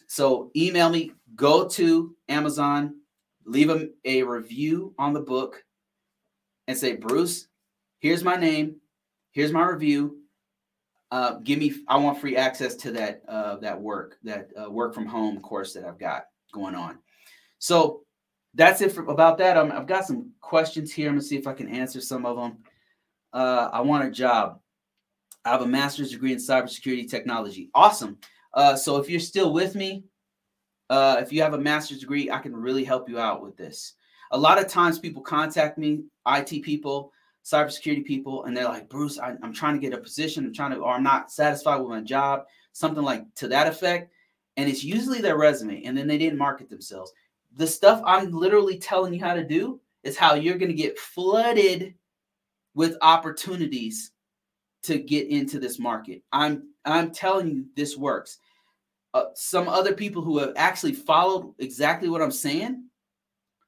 [0.07, 2.95] So email me, go to Amazon,
[3.45, 5.63] leave a, a review on the book,
[6.67, 7.47] and say, Bruce,
[7.99, 8.77] here's my name,
[9.31, 10.17] here's my review.
[11.15, 14.93] Uh, give me, I want free access to that uh, that work, that uh, work
[14.93, 16.97] from home course that I've got going on.
[17.57, 18.01] So
[18.53, 19.55] that's it for, about that.
[19.55, 21.07] Um, I've got some questions here.
[21.07, 22.57] I'm gonna see if I can answer some of them.
[23.31, 24.59] Uh, I want a job.
[25.45, 27.69] I have a master's degree in cybersecurity technology.
[27.73, 28.17] Awesome.
[28.53, 30.03] Uh, so if you're still with me,
[30.89, 33.93] uh, if you have a master's degree, I can really help you out with this.
[34.31, 37.13] A lot of times people contact me, IT people,
[37.45, 40.45] cybersecurity people, and they're like, Bruce, I, am trying to get a position.
[40.45, 44.11] I'm trying to, or I'm not satisfied with my job, something like to that effect.
[44.57, 47.13] And it's usually their resume, and then they didn't market themselves.
[47.55, 50.97] The stuff I'm literally telling you how to do is how you're going to get
[50.99, 51.93] flooded
[52.73, 54.11] with opportunities
[54.83, 56.21] to get into this market.
[56.31, 58.39] I'm I'm telling you this works.
[59.13, 62.83] Uh, some other people who have actually followed exactly what I'm saying,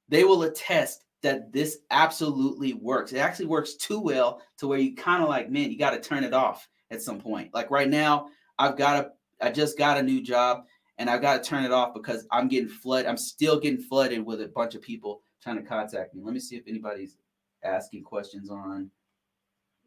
[0.10, 3.12] they will attest that this absolutely works.
[3.12, 6.00] It actually works too well to where you kind of like, man, you got to
[6.00, 7.54] turn it off at some point.
[7.54, 10.66] Like right now, I've got a, I just got a new job
[10.98, 13.08] and I've got to turn it off because I'm getting flooded.
[13.08, 16.22] I'm still getting flooded with a bunch of people trying to contact me.
[16.24, 17.18] Let me see if anybody's
[17.64, 18.90] asking questions on.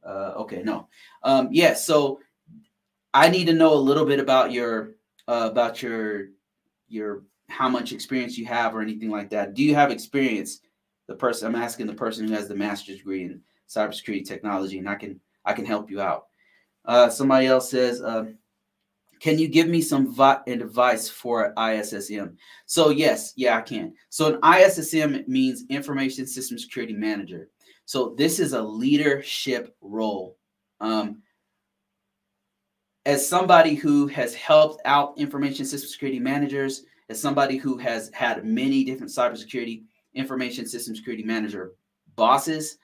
[0.05, 0.89] Uh, okay, no.
[1.23, 2.21] Um, yeah, so
[3.13, 4.95] I need to know a little bit about your
[5.29, 6.29] uh, about your
[6.89, 9.55] your how much experience you have or anything like that.
[9.55, 10.61] Do you have experience?
[11.11, 14.89] The person I'm asking the person who has the master's degree in cybersecurity technology, and
[14.89, 16.27] I can I can help you out.
[16.85, 18.27] Uh, somebody else says, uh,
[19.19, 23.93] "Can you give me some vi- advice for ISSM?" So yes, yeah, I can.
[24.11, 27.49] So an ISSM means Information System Security Manager.
[27.87, 30.39] So this is a leadership role.
[30.81, 31.23] Um,
[33.05, 38.45] as somebody who has helped out information system security managers, as somebody who has had
[38.45, 39.83] many different cybersecurity
[40.15, 41.73] information system security manager
[42.17, 42.79] bosses,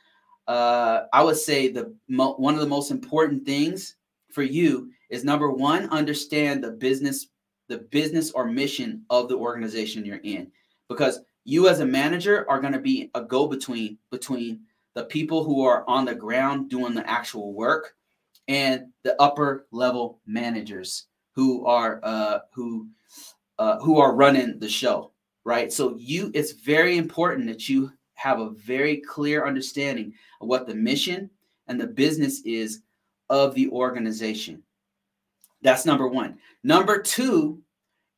[0.46, 3.96] uh, I would say the mo- one of the most important things
[4.30, 7.28] for you is number one, understand the business,
[7.68, 10.50] the business or mission of the organization you're in,
[10.88, 14.60] because you as a manager are going to be a go-between between
[14.94, 17.94] the people who are on the ground doing the actual work
[18.48, 22.88] and the upper level managers who are uh, who
[23.58, 25.12] uh, who are running the show,
[25.46, 25.72] right?
[25.72, 30.74] So you, it's very important that you have a very clear understanding of what the
[30.74, 31.30] mission
[31.68, 32.80] and the business is
[33.30, 34.64] of the organization.
[35.62, 36.38] That's number one.
[36.64, 37.62] Number two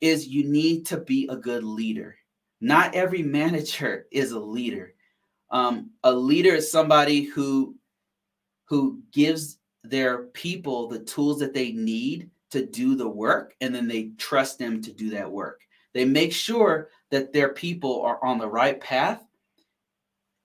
[0.01, 2.17] is you need to be a good leader.
[2.63, 4.95] Not every manager is a leader.
[5.51, 7.77] Um, a leader is somebody who
[8.65, 13.87] who gives their people the tools that they need to do the work and then
[13.87, 15.61] they trust them to do that work.
[15.95, 19.25] They make sure that their people are on the right path.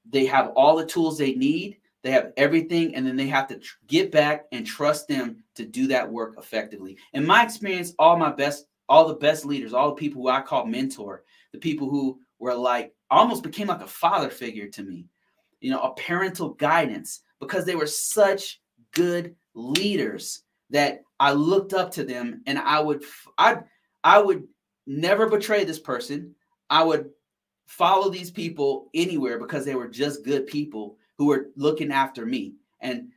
[0.10, 3.58] They have all the tools they need, they have everything, and then they have to
[3.58, 6.98] tr- get back and trust them to do that work effectively.
[7.14, 10.42] In my experience, all my best, all the best leaders, all the people who I
[10.42, 11.24] call mentor,
[11.54, 15.08] the people who were like almost became like a father figure to me,
[15.62, 18.60] you know, a parental guidance because they were such
[18.92, 23.04] good leaders that I looked up to them and I would
[23.38, 23.60] I
[24.04, 24.46] I would
[24.86, 26.36] never betray this person.
[26.74, 27.12] I would
[27.68, 32.56] follow these people anywhere because they were just good people who were looking after me.
[32.82, 33.10] And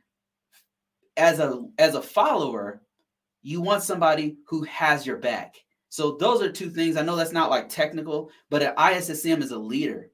[1.17, 2.83] as a as a follower,
[3.41, 5.55] you want somebody who has your back.
[5.89, 6.97] So those are two things.
[6.97, 10.11] I know that's not like technical, but an ISSM is a leader.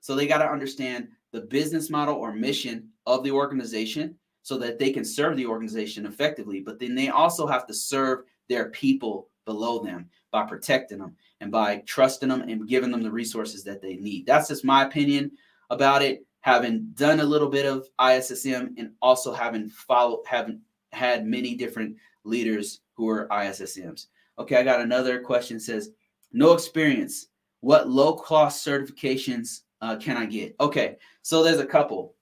[0.00, 4.78] So they got to understand the business model or mission of the organization so that
[4.78, 6.60] they can serve the organization effectively.
[6.60, 11.50] But then they also have to serve their people below them by protecting them and
[11.50, 14.26] by trusting them and giving them the resources that they need.
[14.26, 15.30] That's just my opinion
[15.70, 16.24] about it.
[16.40, 20.60] Having done a little bit of ISSM and also having followed, having
[20.92, 24.06] had many different leaders who are ISSMs.
[24.38, 25.58] Okay, I got another question.
[25.58, 25.90] Says,
[26.32, 27.28] no experience.
[27.60, 30.54] What low cost certifications uh, can I get?
[30.60, 32.14] Okay, so there's a couple.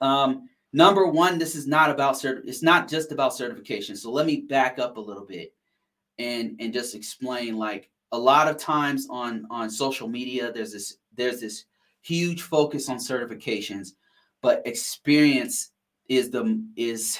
[0.00, 2.42] Um, number one, this is not about cert.
[2.44, 3.96] It's not just about certification.
[3.96, 5.54] So let me back up a little bit
[6.18, 7.56] and and just explain.
[7.56, 11.64] Like a lot of times on on social media, there's this there's this
[12.02, 13.90] huge focus on certifications,
[14.42, 15.72] but experience
[16.08, 17.18] is the is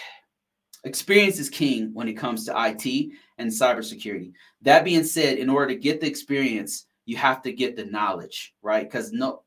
[0.84, 4.32] experience is king when it comes to IT and cybersecurity.
[4.62, 8.54] That being said, in order to get the experience, you have to get the knowledge,
[8.62, 8.84] right?
[8.84, 9.42] Because no,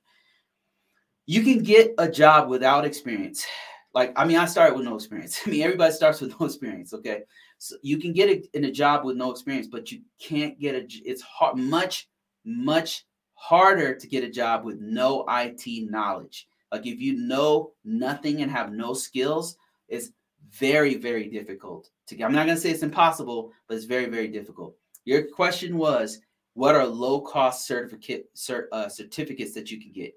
[1.25, 3.45] you can get a job without experience.
[3.93, 5.41] Like, I mean, I started with no experience.
[5.45, 6.93] I mean, everybody starts with no experience.
[6.93, 7.23] Okay,
[7.61, 10.73] so you can get it in a job with no experience, but you can't get
[10.73, 10.83] a.
[11.05, 12.09] It's hard, much,
[12.43, 16.47] much harder to get a job with no IT knowledge.
[16.71, 19.57] Like, if you know nothing and have no skills,
[19.89, 20.09] it's
[20.49, 22.25] very, very difficult to get.
[22.25, 24.75] I'm not going to say it's impossible, but it's very, very difficult.
[25.05, 26.19] Your question was,
[26.55, 30.15] what are low cost certificate cert, uh, certificates that you can get?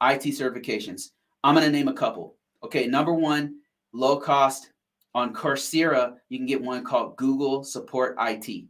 [0.00, 1.10] IT certifications.
[1.42, 2.36] I'm going to name a couple.
[2.62, 3.56] Okay, number one,
[3.92, 4.70] low cost
[5.14, 6.14] on Coursera.
[6.28, 8.64] You can get one called Google Support IT.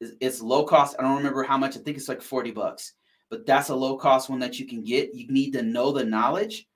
[0.00, 0.94] It's, low cost.
[0.98, 1.76] I don't remember how much.
[1.76, 2.92] I think it's like 40 bucks,
[3.30, 5.14] but that's a low cost one that you can get.
[5.14, 6.68] You need to know the knowledge,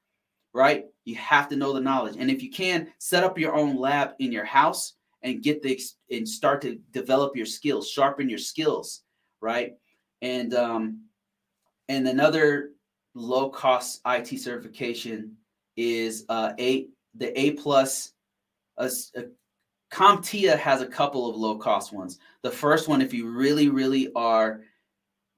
[0.53, 0.87] right?
[1.05, 2.17] You have to know the knowledge.
[2.19, 5.81] And if you can, set up your own lab in your house and get the
[6.11, 9.03] and start to develop your skills, sharpen your skills,
[9.41, 9.75] right?
[10.21, 11.03] And um,
[11.89, 12.71] and another
[13.15, 15.37] low cost IT certification
[15.77, 18.13] is uh, a the A plus.
[18.83, 18.91] A,
[19.21, 19.25] a,
[19.93, 22.19] CompTIA has a couple of low cost ones.
[22.43, 24.63] The first one, if you really really are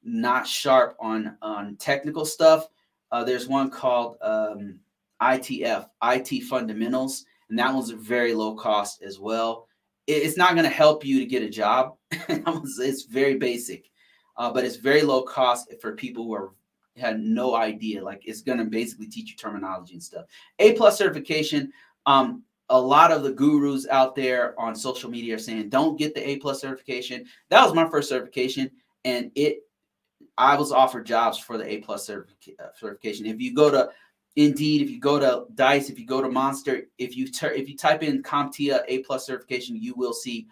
[0.03, 2.69] not sharp on on technical stuff,
[3.13, 4.81] Uh, there's one called um,
[5.23, 9.69] ITF, IT Fundamentals, and that one's very low cost as well.
[10.07, 11.97] It's not going to help you to get a job.
[12.11, 13.91] it's very basic,
[14.37, 16.55] uh, but it's very low cost for people who are
[16.97, 18.05] had no idea.
[18.05, 20.27] Like it's going to basically teach you terminology and stuff.
[20.59, 21.73] A plus certification.
[22.07, 26.15] Um, a lot of the gurus out there on social media are saying don't get
[26.15, 27.25] the A plus certification.
[27.51, 28.71] That was my first certification,
[29.05, 29.59] and it
[30.39, 32.23] I was offered jobs for the A plus uh,
[32.75, 33.27] certification.
[33.27, 33.91] If you go to
[34.37, 37.69] Indeed, if you go to Dice, if you go to Monster, if you ter- if
[37.69, 40.49] you type in CompTIA A plus certification, you will see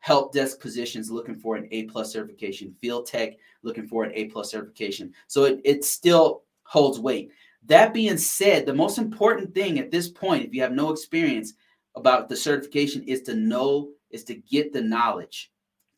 [0.00, 4.26] help desk positions looking for an A plus certification, field tech looking for an A
[4.26, 5.14] plus certification.
[5.28, 7.30] So it, it still holds weight.
[7.66, 11.54] That being said, the most important thing at this point, if you have no experience
[11.94, 15.50] about the certification, is to know, is to get the knowledge,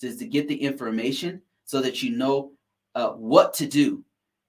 [0.03, 2.53] is to get the information so that you know
[2.95, 4.05] uh, what to do.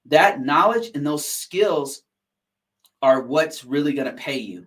[0.05, 2.03] That knowledge and those skills
[3.01, 4.65] are what's really going to pay you.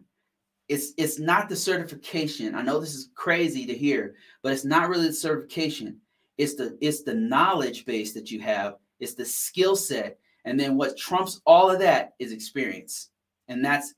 [0.68, 2.54] It's it's not the certification.
[2.54, 5.98] I know this is crazy to hear, but it's not really the certification.
[6.38, 8.76] It's the it's the knowledge base that you have.
[9.00, 10.18] It's the skill set,
[10.50, 13.10] and then what trumps all of that is experience.
[13.46, 13.94] And that's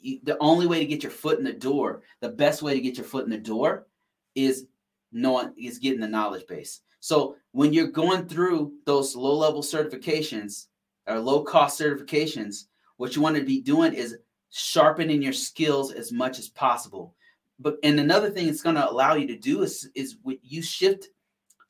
[0.00, 2.02] the only way to get your foot in the door.
[2.20, 3.88] The best way to get your foot in the door
[4.36, 4.66] is
[5.10, 6.82] knowing is getting the knowledge base.
[7.00, 10.66] So when you're going through those low level certifications
[11.08, 12.66] or low cost certifications,
[12.98, 14.16] what you want to be doing is
[14.50, 17.16] sharpening your skills as much as possible.
[17.58, 20.62] But and another thing it's going to allow you to do is is when you
[20.62, 21.08] shift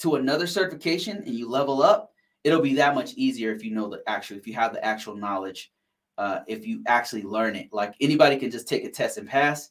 [0.00, 2.12] to another certification and you level up,
[2.46, 5.16] it'll be that much easier if you know the actual if you have the actual
[5.16, 5.72] knowledge,
[6.16, 7.68] uh, if you actually learn it.
[7.72, 9.70] Like anybody can just take a test and pass.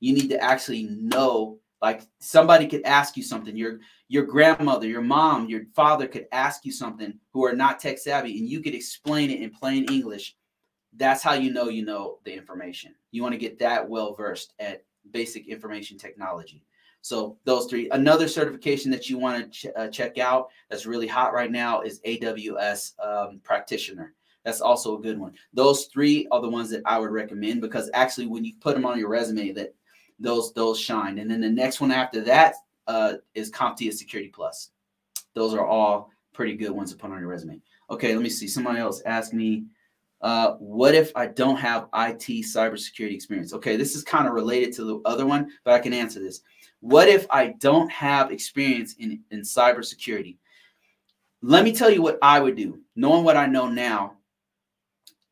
[0.00, 1.58] You need to actually know.
[1.80, 3.56] Like somebody could ask you something.
[3.56, 7.98] Your your grandmother, your mom, your father could ask you something who are not tech
[7.98, 10.34] savvy, and you could explain it in plain English
[10.96, 12.94] that's how you know you know the information.
[13.10, 16.64] You want to get that well versed at basic information technology.
[17.02, 17.88] So those three.
[17.90, 21.82] Another certification that you want to ch- uh, check out that's really hot right now
[21.82, 24.14] is AWS um, practitioner.
[24.44, 25.32] That's also a good one.
[25.52, 28.86] Those three are the ones that I would recommend because actually, when you put them
[28.86, 29.74] on your resume, that
[30.18, 31.18] those those shine.
[31.18, 32.54] And then the next one after that
[32.86, 34.70] uh, is CompTIA Security Plus.
[35.34, 37.60] Those are all pretty good ones to put on your resume.
[37.90, 38.48] Okay, let me see.
[38.48, 39.66] Somebody else asked me
[40.22, 43.52] uh, what if I don't have IT cybersecurity experience?
[43.52, 46.40] Okay, this is kind of related to the other one, but I can answer this.
[46.80, 50.36] What if I don't have experience in, in cybersecurity?
[51.42, 52.80] Let me tell you what I would do.
[52.94, 54.16] Knowing what I know now,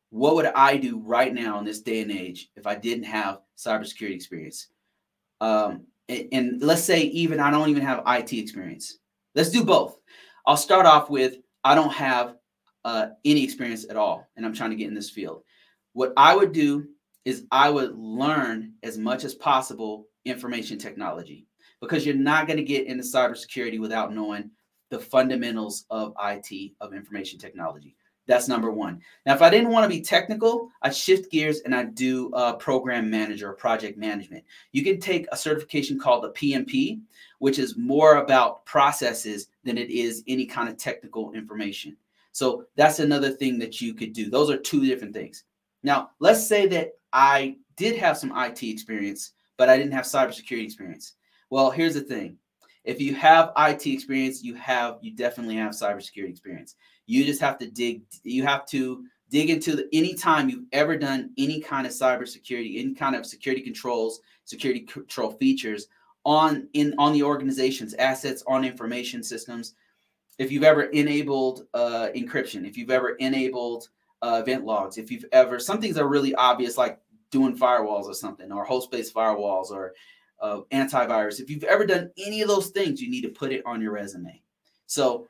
[0.09, 3.39] what would I do right now in this day and age if I didn't have
[3.57, 4.67] cybersecurity experience?
[5.41, 8.99] Um, and, and let's say even I don't even have IT experience.
[9.33, 9.97] Let's do both.
[10.47, 12.35] I'll start off with I don't have
[12.85, 15.43] uh, any experience at all, and I'm trying to get in this field.
[15.93, 16.87] What I would do
[17.25, 21.45] is I would learn as much as possible information technology
[21.79, 24.49] because you're not going to get into cybersecurity without knowing
[24.89, 27.95] the fundamentals of IT, of information technology.
[28.27, 29.01] That's number one.
[29.25, 32.55] Now, if I didn't want to be technical, I'd shift gears and I'd do a
[32.55, 34.43] program manager or project management.
[34.71, 37.01] You can take a certification called the PMP,
[37.37, 41.95] which is more about processes than it is any kind of technical information.
[42.31, 44.29] So that's another thing that you could do.
[44.29, 45.43] Those are two different things.
[45.83, 50.63] Now, let's say that I did have some IT experience, but I didn't have cybersecurity
[50.63, 51.13] experience.
[51.49, 52.37] Well, here's the thing.
[52.83, 56.75] If you have IT experience, you have you definitely have cybersecurity experience.
[57.07, 61.31] You just have to dig you have to dig into the anytime you've ever done
[61.37, 65.87] any kind of cybersecurity, any kind of security controls, security control features
[66.25, 69.73] on in on the organization's assets, on information systems,
[70.37, 73.89] if you've ever enabled uh, encryption, if you've ever enabled
[74.21, 76.99] uh, event logs, if you've ever some things are really obvious, like
[77.35, 79.93] doing firewalls or something, or host-based firewalls, or
[80.41, 81.41] uh, antivirus.
[81.41, 83.91] If you've ever done any of those things, you need to put it on your
[83.91, 84.41] resume.
[84.85, 85.27] So,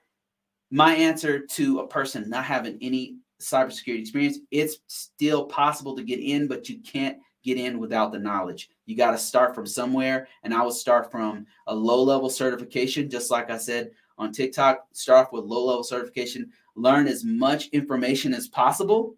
[0.70, 6.20] my answer to a person not having any cybersecurity experience, it's still possible to get
[6.20, 8.70] in, but you can't get in without the knowledge.
[8.86, 13.32] You got to start from somewhere, and I would start from a low-level certification, just
[13.32, 14.86] like I said on TikTok.
[14.94, 19.16] Start off with low level certification, learn as much information as possible,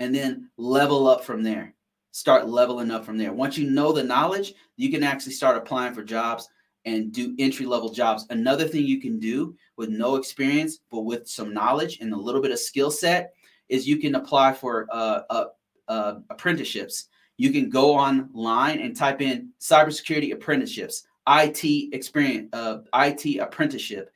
[0.00, 1.73] and then level up from there.
[2.14, 3.32] Start leveling up from there.
[3.32, 6.48] Once you know the knowledge, you can actually start applying for jobs
[6.84, 8.24] and do entry level jobs.
[8.30, 12.40] Another thing you can do with no experience, but with some knowledge and a little
[12.40, 13.34] bit of skill set,
[13.68, 15.44] is you can apply for uh, uh,
[15.88, 17.08] uh, apprenticeships.
[17.36, 21.08] You can go online and type in cybersecurity apprenticeships.
[21.28, 24.12] IT experience, uh, IT apprenticeship,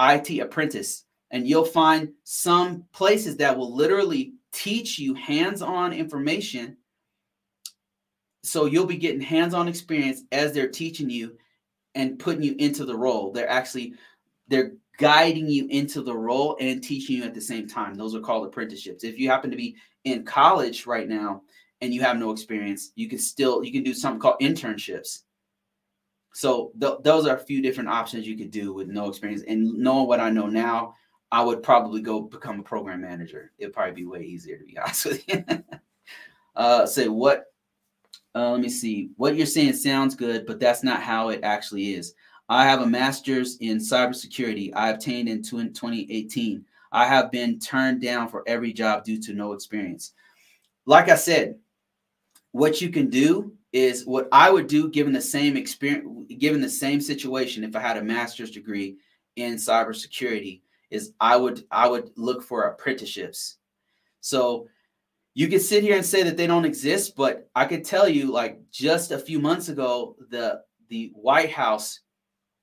[0.00, 6.76] IT apprentice, and you'll find some places that will literally teach you hands-on information
[8.42, 11.36] so you'll be getting hands-on experience as they're teaching you
[11.94, 13.94] and putting you into the role they're actually
[14.48, 18.20] they're guiding you into the role and teaching you at the same time those are
[18.20, 21.42] called apprenticeships if you happen to be in college right now
[21.80, 25.22] and you have no experience you can still you can do something called internships
[26.34, 29.72] so th- those are a few different options you could do with no experience and
[29.74, 30.94] knowing what i know now
[31.30, 33.52] I would probably go become a program manager.
[33.58, 35.44] It'd probably be way easier to be honest with you.
[36.56, 37.44] uh, say what?
[38.38, 39.10] Uh, let me see.
[39.16, 42.14] What you're saying sounds good, but that's not how it actually is.
[42.48, 46.64] I have a master's in cybersecurity I obtained in 2018.
[46.92, 50.12] I have been turned down for every job due to no experience.
[50.86, 51.56] Like I said,
[52.52, 56.70] what you can do is what I would do given the same experience, given the
[56.70, 58.98] same situation, if I had a master's degree
[59.34, 60.60] in cybersecurity,
[60.90, 63.56] is I would I would look for apprenticeships.
[64.20, 64.68] So
[65.38, 68.32] you could sit here and say that they don't exist, but I could tell you,
[68.32, 72.00] like just a few months ago, the the White House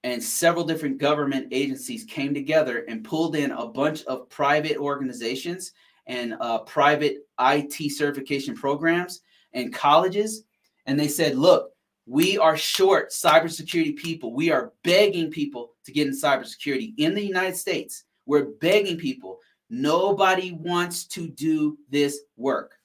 [0.03, 5.71] and several different government agencies came together and pulled in a bunch of private organizations
[6.07, 9.21] and uh, private IT certification programs
[9.53, 10.43] and colleges,
[10.85, 11.71] and they said, "Look,
[12.05, 14.33] we are short cybersecurity people.
[14.33, 19.39] We are begging people to get in cybersecurity in the United States." We're begging people.
[19.69, 22.77] Nobody wants to do this work.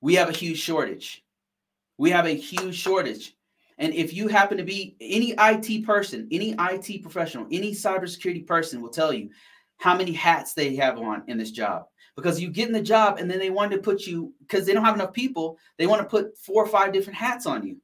[0.00, 1.24] We have a huge shortage.
[1.98, 3.36] We have a huge shortage.
[3.78, 8.80] And if you happen to be any IT person, any IT professional, any cybersecurity person
[8.80, 9.30] will tell you
[9.78, 11.86] how many hats they have on in this job.
[12.16, 14.72] Because you get in the job and then they want to put you, because they
[14.72, 17.76] don't have enough people, they want to put four or five different hats on you.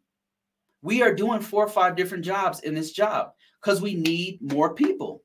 [0.80, 4.74] We are doing four or five different jobs in this job because we need more
[4.74, 5.22] people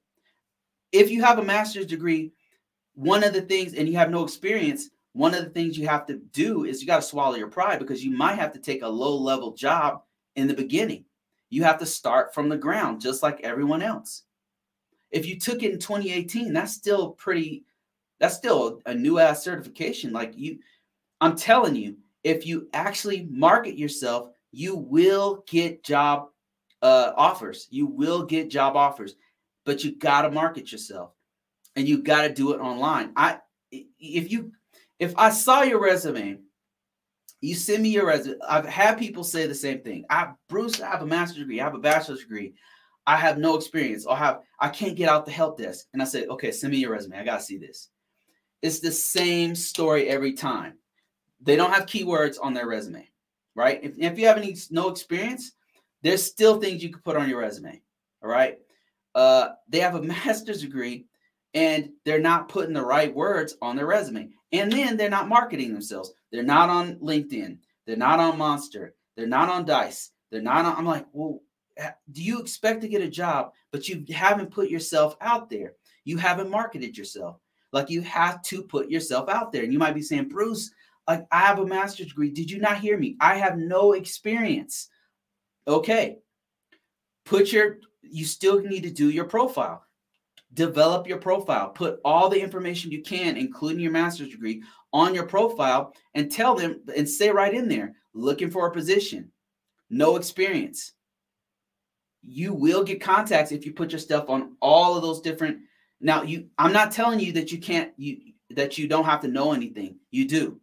[0.92, 2.32] if you have a master's degree,
[2.96, 6.06] one of the things, and you have no experience, one of the things you have
[6.08, 8.82] to do is you got to swallow your pride because you might have to take
[8.84, 10.04] a low level job
[10.36, 11.06] in the beginning.
[11.50, 14.24] You have to start from the ground, just like everyone else.
[15.12, 17.64] If you took it in 2018, that's still pretty,
[18.20, 20.12] that's still a new ass certification.
[20.12, 20.60] Like you,
[21.22, 26.30] I'm telling you, if you actually market yourself, you will get job
[26.82, 27.68] uh, offers.
[27.72, 29.16] You will get job offers
[29.68, 31.12] but you got to market yourself
[31.76, 33.12] and you got to do it online.
[33.18, 33.40] I
[33.70, 34.54] if you
[34.98, 36.40] if I saw your resume,
[37.42, 38.38] you send me your resume.
[38.48, 40.06] I've had people say the same thing.
[40.10, 42.54] I Bruce, I have a master's degree, I have a bachelor's degree.
[43.06, 45.88] I have no experience or have I can't get out the help desk.
[45.92, 47.20] And I said, okay, send me your resume.
[47.20, 47.90] I gotta see this.
[48.62, 50.78] It's the same story every time.
[51.42, 53.08] They don't have keywords on their resume,
[53.54, 53.82] right?
[53.84, 55.52] If, if you have any no experience,
[56.04, 57.82] there's still things you could put on your resume.
[58.24, 58.60] All right
[59.18, 61.06] uh, they have a master's degree
[61.54, 64.30] and they're not putting the right words on their resume.
[64.54, 66.14] And then they're not marketing themselves.
[66.32, 67.58] They're not on LinkedIn.
[67.86, 68.94] They're not on Monster.
[69.16, 70.12] They're not on Dice.
[70.30, 70.76] They're not on.
[70.78, 71.42] I'm like, well,
[72.12, 75.74] do you expect to get a job, but you haven't put yourself out there?
[76.06, 77.40] You haven't marketed yourself.
[77.74, 79.64] Like you have to put yourself out there.
[79.64, 80.72] And you might be saying, Bruce,
[81.08, 82.30] like I have a master's degree.
[82.30, 83.18] Did you not hear me?
[83.20, 84.90] I have no experience.
[85.68, 86.18] Okay.
[87.26, 87.80] Put your
[88.12, 89.84] you still need to do your profile.
[90.54, 91.70] Develop your profile.
[91.70, 96.56] Put all the information you can, including your master's degree, on your profile and tell
[96.56, 99.32] them and say right in there looking for a position,
[99.90, 100.94] no experience.
[102.24, 105.60] You will get contacts if you put your stuff on all of those different.
[106.02, 109.28] Now, you I'm not telling you that you can't you that you don't have to
[109.28, 109.98] know anything.
[110.12, 110.60] You do.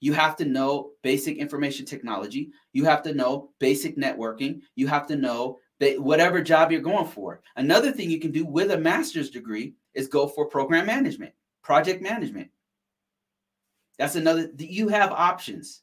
[0.00, 2.50] You have to know basic information technology.
[2.72, 4.60] You have to know basic networking.
[4.74, 7.42] You have to know that whatever job you're going for.
[7.56, 12.02] Another thing you can do with a master's degree is go for program management, project
[12.02, 12.50] management.
[13.98, 15.82] That's another, you have options.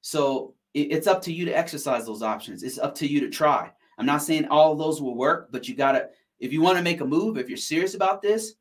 [0.00, 2.62] So it's up to you to exercise those options.
[2.62, 3.70] It's up to you to try.
[3.96, 6.08] I'm not saying all those will work, but you got to,
[6.40, 8.54] if you want to make a move, if you're serious about this,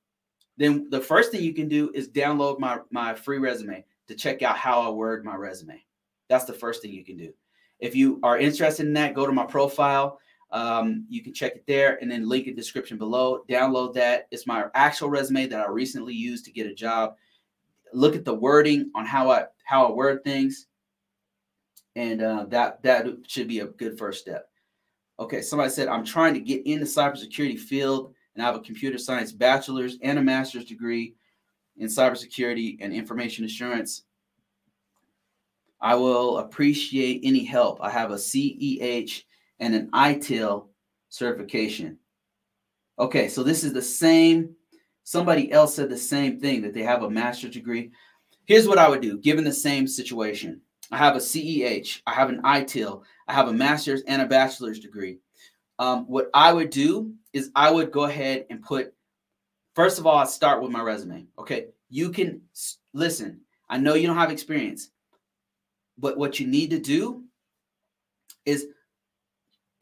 [0.58, 4.44] then the first thing you can do is download my, my free resume to check
[4.44, 5.84] out how I word my resume.
[6.30, 7.34] That's the first thing you can do.
[7.80, 10.20] If you are interested in that, go to my profile
[10.54, 13.44] um, you can check it there and then link in description below.
[13.50, 14.28] Download that.
[14.30, 17.16] It's my actual resume that I recently used to get a job.
[17.92, 20.68] Look at the wording on how I how I word things,
[21.96, 24.50] and uh, that that should be a good first step.
[25.20, 28.62] Okay, somebody said I'm trying to get in the cybersecurity field, and I have a
[28.62, 31.16] computer science bachelor's and a master's degree
[31.78, 34.04] in cybersecurity and information assurance.
[35.82, 37.80] I will appreciate any help.
[37.82, 39.24] I have a CEH
[39.60, 40.68] and an ITIL
[41.10, 41.98] certification.
[43.00, 44.56] Okay, so this is the same
[45.04, 47.92] Somebody else said the same thing that they have a master's degree.
[48.46, 50.62] Here's what I would do given the same situation.
[50.92, 54.80] I have a CEH, I have an ITIL, I have a master's and a bachelor's
[54.80, 55.20] degree.
[55.80, 58.94] Um, what I would do is I would go ahead and put,
[59.76, 61.26] first of all, I start with my resume.
[61.38, 61.68] Okay.
[61.90, 62.42] You can
[62.94, 63.42] listen.
[63.70, 64.92] I know you don't have experience,
[65.98, 67.24] but what you need to do
[68.46, 68.68] is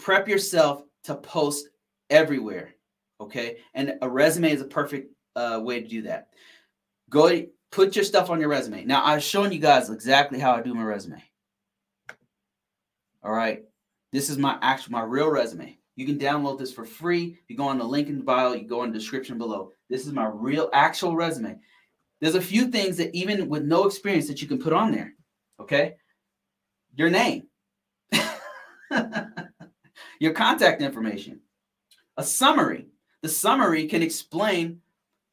[0.02, 1.70] prep yourself to post
[2.10, 2.76] everywhere.
[3.22, 3.58] Okay.
[3.74, 6.30] And a resume is a perfect uh, way to do that.
[7.10, 8.84] Go put your stuff on your resume.
[8.84, 11.24] Now, I've shown you guys exactly how I do my resume.
[13.24, 13.64] All right.
[14.12, 15.78] This is my actual, my real resume.
[15.96, 17.38] You can download this for free.
[17.48, 19.72] You go on the link in the bio, you go in the description below.
[19.90, 21.60] This is my real actual resume.
[22.20, 25.14] There's a few things that even with no experience that you can put on there.
[25.60, 25.96] Okay.
[26.96, 27.44] Your name,
[30.22, 31.40] your contact information,
[32.16, 32.86] a summary.
[33.24, 34.80] The summary can explain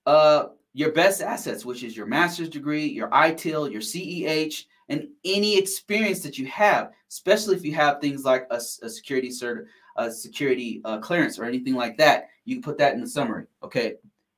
[0.06, 5.58] uh, your best assets, which is your master's degree, your ITIL, your CEH, and any
[5.58, 9.66] experience that you have, especially if you have things like a, a security cert,
[9.96, 12.30] a security uh, clearance or anything like that.
[12.46, 13.44] You can put that in the summary.
[13.62, 13.96] Okay.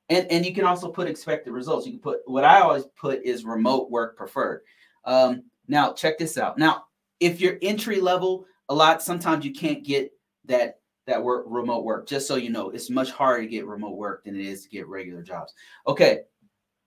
[0.09, 1.85] And, and you can also put expected results.
[1.85, 4.63] You can put what I always put is remote work preferred.
[5.05, 6.57] Um, now, check this out.
[6.57, 6.87] Now,
[7.21, 10.11] if you're entry level, a lot sometimes you can't get
[10.45, 12.07] that that work remote work.
[12.07, 14.69] Just so you know, it's much harder to get remote work than it is to
[14.69, 15.53] get regular jobs.
[15.87, 16.21] Okay.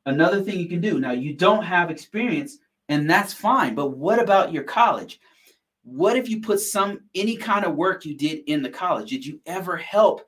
[0.07, 2.59] Another thing you can do now, you don't have experience,
[2.91, 3.75] and that's fine.
[3.75, 5.19] But what about your college?
[5.83, 9.11] What if you put some any kind of work you did in the college?
[9.11, 10.23] Did you ever help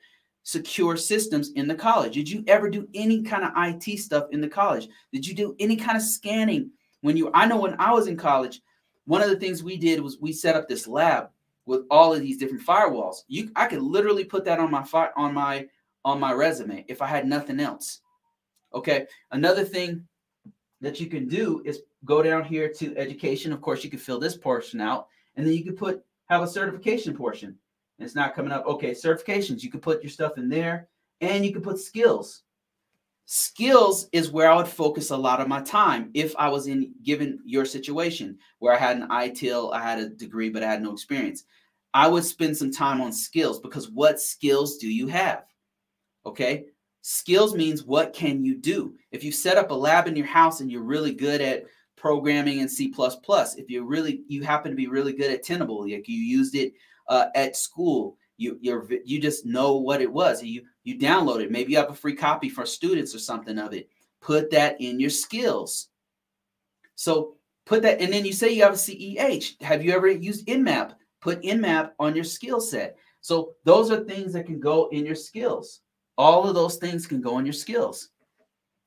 [0.44, 2.14] secure systems in the college?
[2.14, 4.88] Did you ever do any kind of IT stuff in the college?
[5.12, 6.70] Did you do any kind of scanning
[7.00, 8.62] when you I know when I was in college,
[9.04, 11.28] one of the things we did was we set up this lab
[11.66, 13.18] with all of these different firewalls.
[13.28, 15.66] You I could literally put that on my fi- on my
[16.04, 18.00] on my resume if I had nothing else.
[18.72, 19.06] Okay.
[19.32, 20.06] Another thing
[20.80, 23.52] that you can do is go down here to education.
[23.52, 26.48] Of course, you can fill this portion out and then you can put have a
[26.48, 27.56] certification portion.
[27.98, 28.66] It's not coming up.
[28.66, 29.62] Okay, certifications.
[29.62, 30.88] You can put your stuff in there,
[31.20, 32.42] and you can put skills.
[33.26, 36.94] Skills is where I would focus a lot of my time if I was in
[37.02, 40.82] given your situation where I had an ITIL, I had a degree, but I had
[40.82, 41.44] no experience.
[41.92, 45.44] I would spend some time on skills because what skills do you have?
[46.24, 46.66] Okay.
[47.02, 48.94] Skills means what can you do?
[49.10, 51.64] If you set up a lab in your house and you're really good at
[51.96, 52.92] programming in C++.
[52.96, 56.74] If you really you happen to be really good at Tenable, like you used it
[57.08, 60.42] uh, at school, you you you just know what it was.
[60.42, 61.50] You you download it.
[61.50, 63.88] Maybe you have a free copy for students or something of it.
[64.20, 65.88] Put that in your skills.
[66.94, 69.60] So put that, and then you say you have a CEH.
[69.62, 70.94] Have you ever used Nmap?
[71.20, 72.96] Put Nmap on your skill set.
[73.20, 75.80] So those are things that can go in your skills.
[76.18, 78.10] All of those things can go in your skills.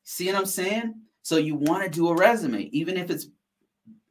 [0.03, 0.95] See what I'm saying?
[1.21, 3.27] So you want to do a resume, even if it's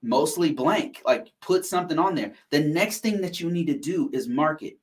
[0.02, 2.34] mostly blank, like put something on there.
[2.50, 4.78] The next thing that you need to do is market.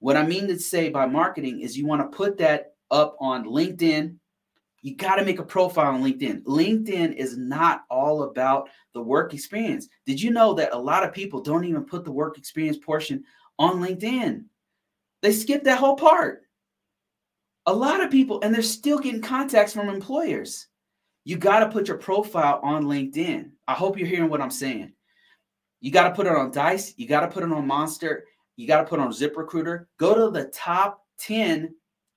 [0.00, 3.44] What I mean to say by marketing is you want to put that up on
[3.44, 4.16] LinkedIn.
[4.82, 6.44] You got to make a profile on LinkedIn.
[6.44, 9.88] LinkedIn is not all about the work experience.
[10.04, 13.24] Did you know that a lot of people don't even put the work experience portion
[13.58, 14.44] on LinkedIn?
[15.22, 16.42] They skip that whole part.
[17.64, 20.68] A lot of people, and they're still getting contacts from employers.
[21.24, 23.50] You got to put your profile on LinkedIn.
[23.66, 24.92] I hope you're hearing what I'm saying.
[25.80, 26.94] You got to put it on Dice.
[26.96, 28.24] You got to put it on Monster.
[28.56, 29.86] You got to put on ZipRecruiter.
[29.98, 31.74] Go to the top 10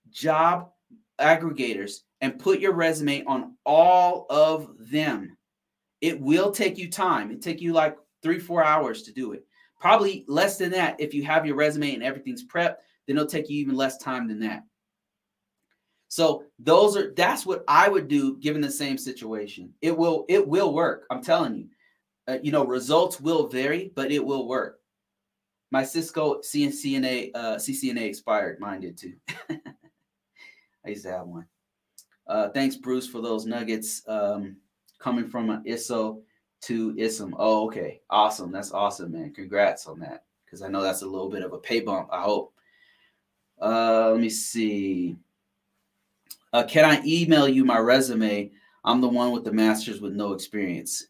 [0.09, 0.69] job
[1.19, 5.37] aggregators and put your resume on all of them.
[6.01, 7.31] It will take you time.
[7.31, 9.45] It take you like three, four hours to do it.
[9.79, 12.75] Probably less than that if you have your resume and everything's prepped.
[13.07, 14.63] Then it'll take you even less time than that.
[16.09, 19.73] So those are that's what I would do given the same situation.
[19.81, 21.05] It will it will work.
[21.09, 21.67] I'm telling you.
[22.27, 24.78] Uh, you know, results will vary, but it will work.
[25.71, 28.59] My Cisco CCNA uh, CCNA expired.
[28.59, 29.13] Mine did too.
[30.85, 31.45] I used to have one.
[32.27, 34.55] Uh, thanks, Bruce, for those nuggets um,
[34.99, 36.21] coming from an ISO
[36.61, 37.35] to ISM.
[37.37, 38.01] Oh, okay.
[38.09, 38.51] Awesome.
[38.51, 39.33] That's awesome, man.
[39.33, 40.23] Congrats on that.
[40.45, 42.53] Because I know that's a little bit of a pay bump, I hope.
[43.61, 45.17] Uh, let me see.
[46.53, 48.51] Uh, can I email you my resume?
[48.83, 51.07] I'm the one with the master's with no experience.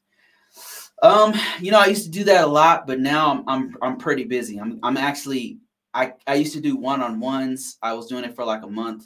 [1.01, 3.97] Um, you know, I used to do that a lot, but now I'm I'm I'm
[3.97, 4.59] pretty busy.
[4.59, 5.59] I'm I'm actually
[5.93, 7.77] I I used to do one-on-ones.
[7.81, 9.05] I was doing it for like a month,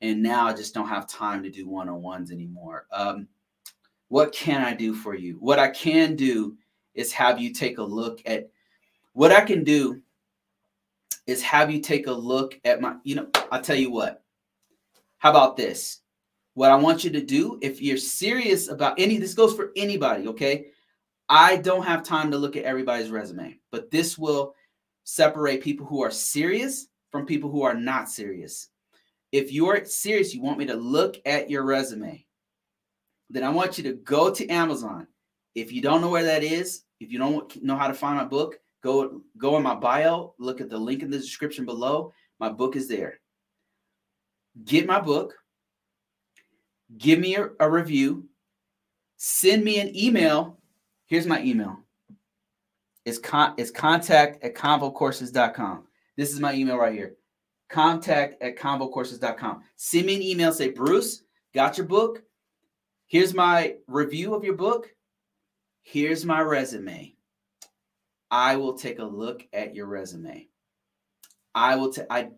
[0.00, 2.86] and now I just don't have time to do one-on-ones anymore.
[2.92, 3.28] Um,
[4.08, 5.36] what can I do for you?
[5.40, 6.56] What I can do
[6.94, 8.50] is have you take a look at
[9.14, 10.02] what I can do
[11.26, 14.22] is have you take a look at my, you know, I'll tell you what.
[15.18, 16.02] How about this?
[16.54, 20.28] what I want you to do, if you're serious about any, this goes for anybody,
[20.28, 20.66] okay?
[21.28, 24.54] I don't have time to look at everybody's resume, but this will
[25.04, 28.68] separate people who are serious from people who are not serious.
[29.30, 32.26] If you're serious, you want me to look at your resume,
[33.30, 35.06] then I want you to go to Amazon.
[35.54, 38.24] If you don't know where that is, if you don't know how to find my
[38.24, 42.12] book, go go in my bio, look at the link in the description below.
[42.38, 43.20] My book is there.
[44.64, 45.34] Get my book,
[46.98, 48.28] give me a, a review,
[49.16, 50.58] send me an email.
[51.12, 51.76] Here's my email.
[53.04, 55.84] It's con it's contact at convocourses.com.
[56.16, 57.16] This is my email right here.
[57.68, 59.60] Contact at convocourses.com.
[59.76, 61.22] Send me an email, say, Bruce,
[61.54, 62.22] got your book.
[63.08, 64.88] Here's my review of your book.
[65.82, 67.14] Here's my resume.
[68.30, 70.48] I will take a look at your resume.
[71.54, 72.30] I will take I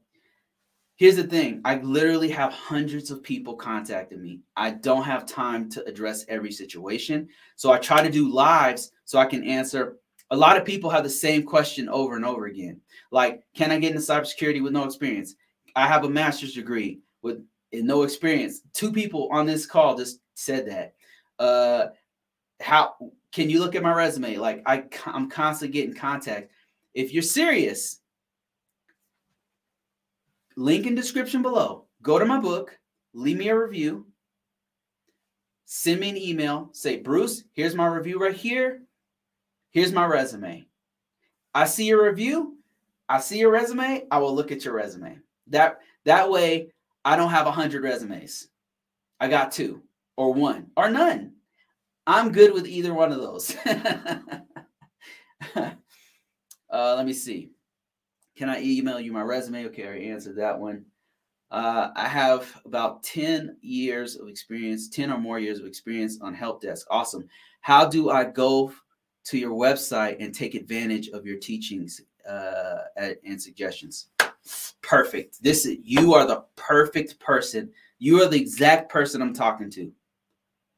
[0.97, 4.41] Here's the thing I literally have hundreds of people contacting me.
[4.57, 7.29] I don't have time to address every situation.
[7.57, 9.97] So I try to do lives so I can answer.
[10.31, 12.81] A lot of people have the same question over and over again.
[13.11, 15.35] Like, can I get into cybersecurity with no experience?
[15.75, 18.61] I have a master's degree with no experience.
[18.73, 20.95] Two people on this call just said that.
[21.41, 21.89] Uh,
[22.61, 22.95] how
[23.33, 24.37] can you look at my resume?
[24.37, 26.53] Like, I, I'm constantly getting contact.
[26.95, 28.01] If you're serious,
[30.57, 31.87] link in description below.
[32.03, 32.79] Go to my book,
[33.13, 34.07] leave me a review,
[35.65, 38.83] send me an email, say, Bruce, here's my review right here.
[39.71, 40.67] Here's my resume.
[41.53, 42.59] I see your review,
[43.09, 45.19] I see your resume, I will look at your resume.
[45.49, 46.73] That that way
[47.05, 48.49] I don't have a hundred resumes.
[49.21, 49.83] I got two
[50.17, 51.33] or one or none.
[52.07, 53.57] I'm good with either one of those.
[55.57, 55.75] uh,
[56.71, 57.51] let me see.
[58.37, 59.67] Can I email you my resume?
[59.67, 60.85] Okay, I answered that one.
[61.51, 66.35] Uh, I have about 10 years of experience, 10 or more years of experience on
[66.35, 66.87] help desk.
[66.91, 67.29] Awesome.
[67.61, 68.73] How do I go
[69.27, 74.09] to your website and take advantage of your teachings uh, and suggestions?
[74.83, 75.43] Perfect.
[75.43, 77.71] This is you are the perfect person.
[77.99, 79.93] You are the exact person I'm talking to.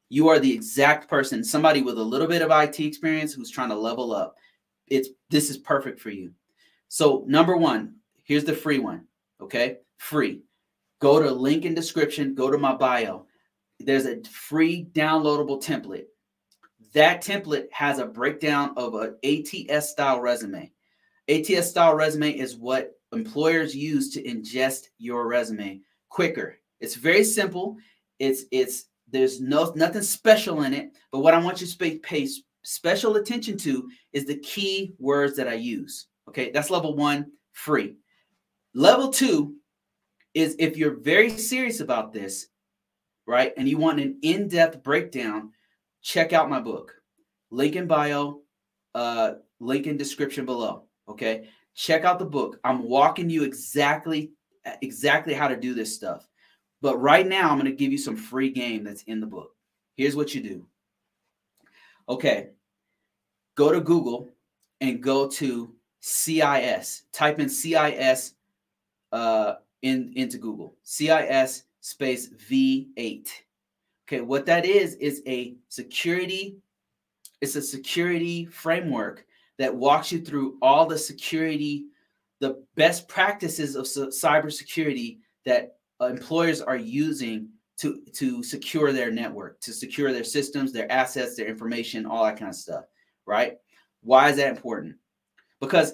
[0.09, 3.69] You are the exact person, somebody with a little bit of IT experience who's trying
[3.69, 4.37] to level up.
[4.87, 6.31] It's this is perfect for you.
[6.89, 9.05] So, number one, here's the free one.
[9.41, 10.41] Okay, free.
[10.99, 13.25] Go to link in description, go to my bio.
[13.79, 16.05] There's a free downloadable template.
[16.93, 20.71] That template has a breakdown of an ATS style resume.
[21.29, 26.57] ATS style resume is what employers use to ingest your resume quicker.
[26.79, 27.77] It's very simple.
[28.19, 32.27] It's it's there's no nothing special in it, but what I want you to pay
[32.63, 36.07] special attention to is the key words that I use.
[36.27, 37.95] Okay, that's level one, free.
[38.73, 39.55] Level two
[40.33, 42.47] is if you're very serious about this,
[43.25, 45.51] right, and you want an in depth breakdown,
[46.01, 46.93] check out my book.
[47.49, 48.41] Link in bio,
[48.93, 50.83] uh, link in description below.
[51.07, 52.59] Okay, check out the book.
[52.63, 54.31] I'm walking you exactly
[54.81, 56.27] exactly how to do this stuff.
[56.81, 59.51] But right now, I'm going to give you some free game that's in the book.
[59.95, 60.65] Here's what you do.
[62.09, 62.49] Okay,
[63.55, 64.29] go to Google
[64.81, 65.73] and go to
[66.07, 67.03] CIS.
[67.11, 68.33] Type in CIS
[69.11, 70.75] uh, in into Google.
[70.83, 73.29] CIS space V8.
[74.07, 76.55] Okay, what that is is a security.
[77.41, 79.25] It's a security framework
[79.57, 81.87] that walks you through all the security,
[82.39, 87.49] the best practices of cybersecurity that employers are using
[87.79, 92.37] to to secure their network, to secure their systems, their assets, their information, all that
[92.37, 92.85] kind of stuff.
[93.25, 93.57] Right?
[94.03, 94.95] Why is that important?
[95.59, 95.93] Because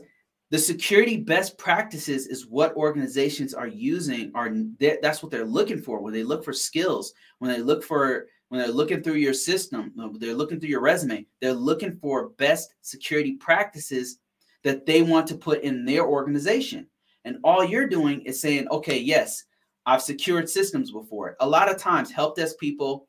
[0.51, 5.99] the security best practices is what organizations are using are that's what they're looking for.
[5.99, 9.91] When they look for skills when they look for when they're looking through your system
[10.19, 14.19] they're looking through your resume they're looking for best security practices
[14.63, 16.87] that they want to put in their organization.
[17.25, 19.45] And all you're doing is saying okay yes
[19.85, 21.35] i've secured systems before.
[21.39, 23.07] A lot of times help desk people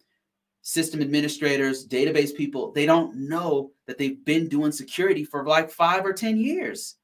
[0.63, 6.05] system administrators, database people, they don't know that they've been doing security for like five
[6.05, 6.97] or 10 years.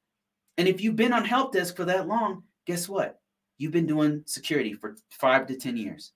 [0.57, 3.19] And if you've been on help desk for that long, guess what?
[3.57, 6.13] You've been doing security for five to 10 years.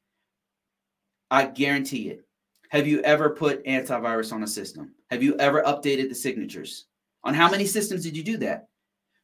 [1.30, 2.26] I guarantee it.
[2.70, 4.94] Have you ever put antivirus on a system?
[5.12, 6.86] Have you ever updated the signatures?
[7.24, 8.68] On how many systems did you do that?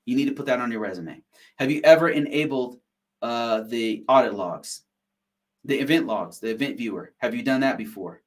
[0.06, 1.22] You need to put that on your resume.
[1.58, 2.80] Have you ever enabled
[3.22, 4.84] uh, the audit logs?
[5.66, 7.14] the event logs, the event viewer.
[7.18, 8.21] Have you done that before?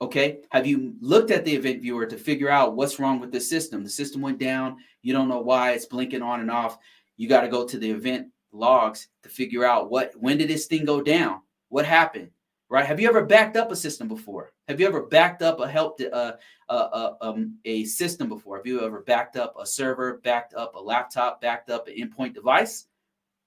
[0.00, 0.40] Okay.
[0.50, 3.84] Have you looked at the event viewer to figure out what's wrong with the system?
[3.84, 4.76] The system went down.
[5.02, 6.78] You don't know why it's blinking on and off.
[7.16, 10.66] You got to go to the event logs to figure out what when did this
[10.66, 11.40] thing go down?
[11.68, 12.30] What happened?
[12.74, 12.86] right?
[12.86, 14.52] Have you ever backed up a system before?
[14.66, 16.32] Have you ever backed up a help uh,
[16.68, 18.56] uh, uh, um, a system before?
[18.56, 22.34] Have you ever backed up a server, backed up a laptop, backed up an endpoint
[22.34, 22.86] device?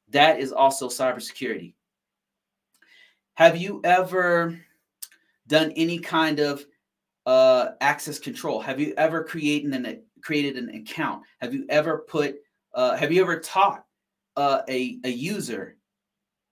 [0.09, 1.73] That is also cybersecurity.
[3.33, 4.57] Have you ever
[5.47, 6.65] done any kind of
[7.25, 8.59] uh, access control?
[8.59, 11.23] Have you ever created an created an account?
[11.41, 12.35] Have you ever put?
[12.73, 13.85] Uh, have you ever taught
[14.35, 15.77] uh, a a user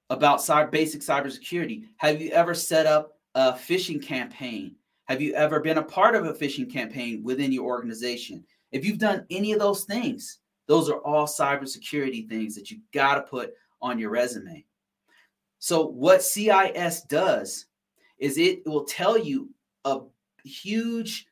[0.09, 1.83] about cyber, basic cybersecurity?
[1.97, 4.75] Have you ever set up a phishing campaign?
[5.05, 8.43] Have you ever been a part of a phishing campaign within your organization?
[8.71, 13.15] If you've done any of those things, those are all cybersecurity things that you got
[13.15, 14.65] to put on your resume.
[15.59, 17.67] So, what CIS does
[18.17, 19.49] is it will tell you
[19.83, 19.99] a
[20.43, 21.25] huge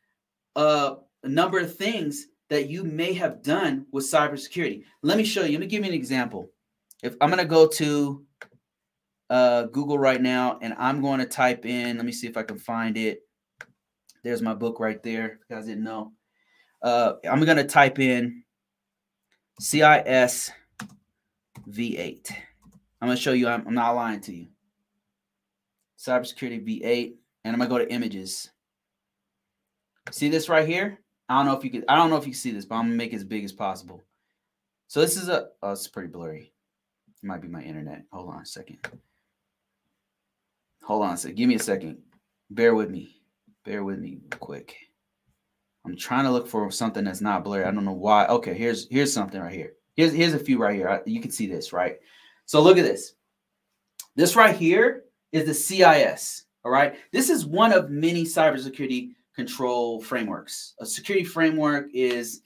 [0.55, 4.83] uh, number of things that you may have done with cybersecurity.
[5.01, 5.53] Let me show you.
[5.53, 6.49] Let me give you an example.
[7.01, 8.25] If I'm going to go to
[9.29, 11.97] uh, Google right now, and I'm going to type in.
[11.97, 13.21] Let me see if I can find it.
[14.23, 15.39] There's my book right there.
[15.49, 16.13] You guys didn't know.
[16.81, 18.43] Uh, I'm going to type in
[19.59, 20.51] CIS
[21.67, 22.31] V8.
[23.01, 23.47] I'm going to show you.
[23.47, 24.47] I'm, I'm not lying to you.
[26.05, 28.49] Cybersecurity V8, and I'm to go to images.
[30.11, 30.99] See this right here?
[31.29, 31.85] I don't know if you can.
[31.87, 33.45] I don't know if you can see this, but I'm gonna make it as big
[33.45, 34.03] as possible.
[34.87, 35.47] So this is a.
[35.61, 36.51] Oh, it's pretty blurry.
[37.07, 38.03] It might be my internet.
[38.11, 38.79] Hold on a second.
[40.83, 41.37] Hold on a second.
[41.37, 41.99] Give me a second.
[42.49, 43.21] Bear with me.
[43.63, 44.75] Bear with me quick.
[45.85, 47.63] I'm trying to look for something that's not blurry.
[47.63, 48.25] I don't know why.
[48.27, 49.73] Okay, here's here's something right here.
[49.95, 51.01] Here's here's a few right here.
[51.05, 51.97] You can see this, right?
[52.45, 53.13] So look at this.
[54.15, 56.45] This right here is the CIS.
[56.63, 56.95] All right.
[57.11, 60.75] This is one of many cybersecurity control frameworks.
[60.79, 62.41] A security framework is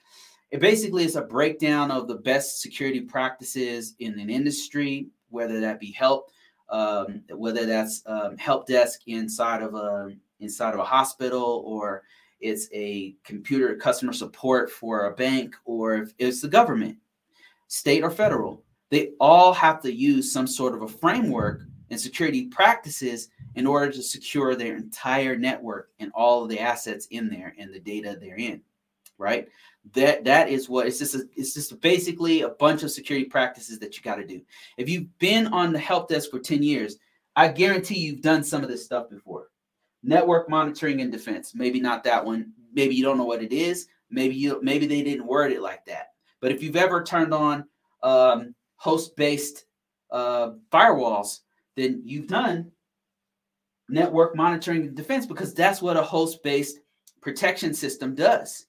[0.50, 5.80] it basically is a breakdown of the best security practices in an industry, whether that
[5.80, 6.32] be help
[6.70, 12.04] um, whether that's um, help desk inside of a inside of a hospital or
[12.40, 16.98] it's a computer customer support for a bank or if it's the government
[17.68, 22.48] state or federal they all have to use some sort of a framework and security
[22.48, 27.56] practices in order to secure their entire network and all of the assets in there
[27.58, 28.62] and the data they're in
[29.18, 29.48] right?
[29.94, 33.80] That that is what it's just a, it's just basically a bunch of security practices
[33.80, 34.42] that you got to do.
[34.78, 36.98] If you've been on the help desk for 10 years
[37.36, 39.50] i guarantee you've done some of this stuff before.
[40.04, 42.52] Network monitoring and defense maybe not that one.
[42.74, 43.88] Maybe you don't know what it is.
[44.10, 46.14] Maybe you maybe they didn't word it like that.
[46.42, 47.66] But if you've ever turned on
[48.04, 49.66] um, host based
[50.12, 51.42] uh, firewalls
[51.78, 52.72] then you've done
[53.88, 56.80] network monitoring and defense because that's what a host based
[57.22, 58.68] protection system does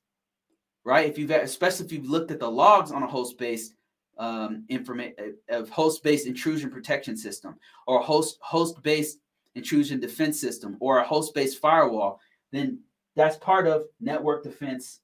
[0.88, 1.06] right?
[1.06, 3.74] If you've especially if you've looked at the logs on a host-based
[4.16, 5.14] um, information
[5.52, 7.56] uh, of host-based intrusion protection system
[7.86, 9.18] or host host-based
[9.54, 12.20] intrusion defense system or a host-based firewall,
[12.52, 12.80] then
[13.16, 15.00] that's part of network defense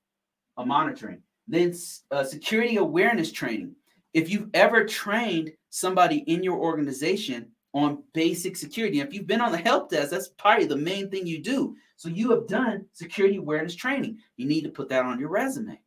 [0.57, 1.21] uh, monitoring.
[1.49, 1.75] Then
[2.11, 3.77] uh, security awareness training.
[4.15, 9.53] If you've ever trained somebody in your organization on basic security, if you've been on
[9.53, 11.77] the help desk, that's probably the main thing you do.
[11.97, 14.19] So you have done security awareness training.
[14.37, 15.79] You need to put that on your resume.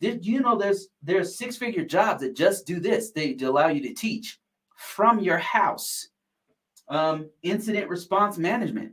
[0.00, 3.12] Did you know there's there's six figure jobs that just do this?
[3.12, 4.38] They allow you to teach
[4.76, 6.08] from your house.
[6.88, 8.92] Um, incident response management.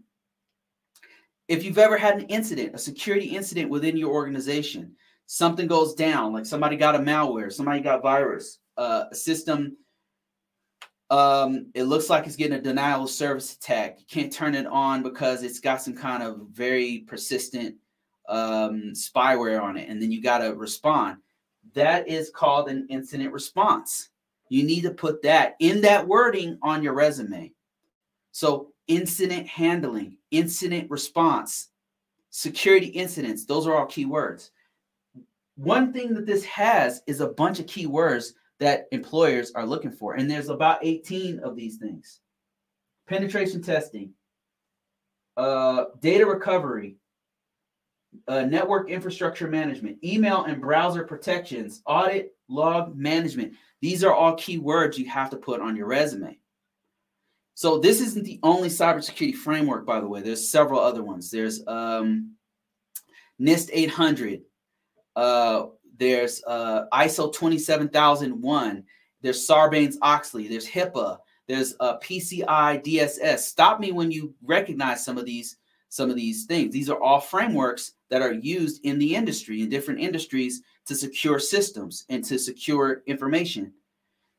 [1.49, 4.95] If you've ever had an incident, a security incident within your organization,
[5.25, 9.75] something goes down, like somebody got a malware, somebody got virus, uh, a system
[11.13, 13.99] um, it looks like it's getting a denial of service attack.
[13.99, 17.75] You can't turn it on because it's got some kind of very persistent
[18.27, 21.17] um, spyware on it, and then you got to respond.
[21.75, 24.09] That is called an incident response.
[24.49, 27.53] You need to put that in that wording on your resume.
[28.31, 31.69] So, incident handling, incident response,
[32.31, 34.49] security incidents, those are all keywords.
[35.57, 40.13] One thing that this has is a bunch of keywords that employers are looking for.
[40.15, 42.19] And there's about 18 of these things
[43.07, 44.13] penetration testing,
[45.35, 46.95] uh, data recovery,
[48.27, 53.53] uh, network infrastructure management, email and browser protections, audit, log management.
[53.81, 56.37] These are all keywords you have to put on your resume.
[57.55, 60.21] So this isn't the only cybersecurity framework, by the way.
[60.21, 61.29] There's several other ones.
[61.29, 62.35] There's um,
[63.39, 64.41] NIST 800,
[65.15, 65.65] uh,
[65.97, 68.83] there's uh, ISO 27001.
[69.21, 70.47] There's Sarbanes Oxley.
[70.47, 71.19] There's HIPAA.
[71.47, 73.39] There's uh, PCI DSS.
[73.39, 75.57] Stop me when you recognize some of these
[75.89, 76.73] some of these things.
[76.73, 81.37] These are all frameworks that are used in the industry in different industries to secure
[81.37, 83.71] systems and to secure information.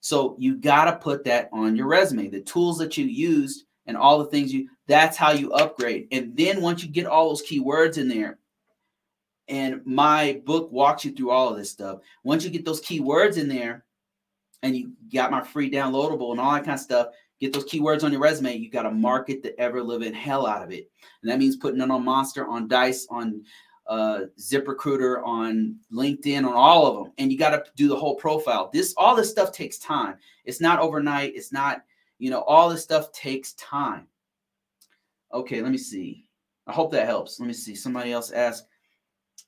[0.00, 2.28] So you got to put that on your resume.
[2.28, 6.08] The tools that you used and all the things you that's how you upgrade.
[6.10, 8.38] And then once you get all those keywords in there,
[9.48, 12.00] and my book walks you through all of this stuff.
[12.22, 13.84] Once you get those keywords in there
[14.62, 17.08] and you got my free downloadable and all that kind of stuff,
[17.40, 18.56] get those keywords on your resume.
[18.56, 20.90] You got to market the ever living hell out of it.
[21.22, 23.44] And that means putting it on Monster, on Dice, on
[23.86, 27.12] uh, ZipRecruiter, on LinkedIn, on all of them.
[27.18, 28.70] And you got to do the whole profile.
[28.72, 30.16] This, all this stuff takes time.
[30.46, 31.34] It's not overnight.
[31.36, 31.82] It's not,
[32.18, 34.06] you know, all this stuff takes time.
[35.34, 36.26] Okay, let me see.
[36.66, 37.38] I hope that helps.
[37.38, 37.74] Let me see.
[37.74, 38.68] Somebody else asked,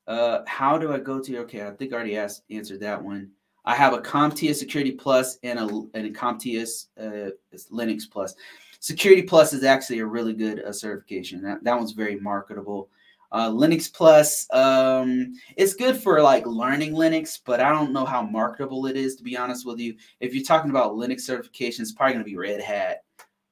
[0.06, 1.38] uh, how do I go to?
[1.38, 3.30] Okay, I think I already asked answered that one.
[3.64, 7.30] I have a CompTIA Security Plus and a and a CompTIA uh,
[7.72, 8.34] Linux Plus.
[8.78, 11.42] Security Plus is actually a really good uh, certification.
[11.42, 12.88] That, that one's very marketable.
[13.32, 18.22] Uh, Linux Plus, um, it's good for like learning Linux, but I don't know how
[18.22, 19.96] marketable it is to be honest with you.
[20.20, 23.02] If you're talking about Linux certification, it's probably going to be Red Hat.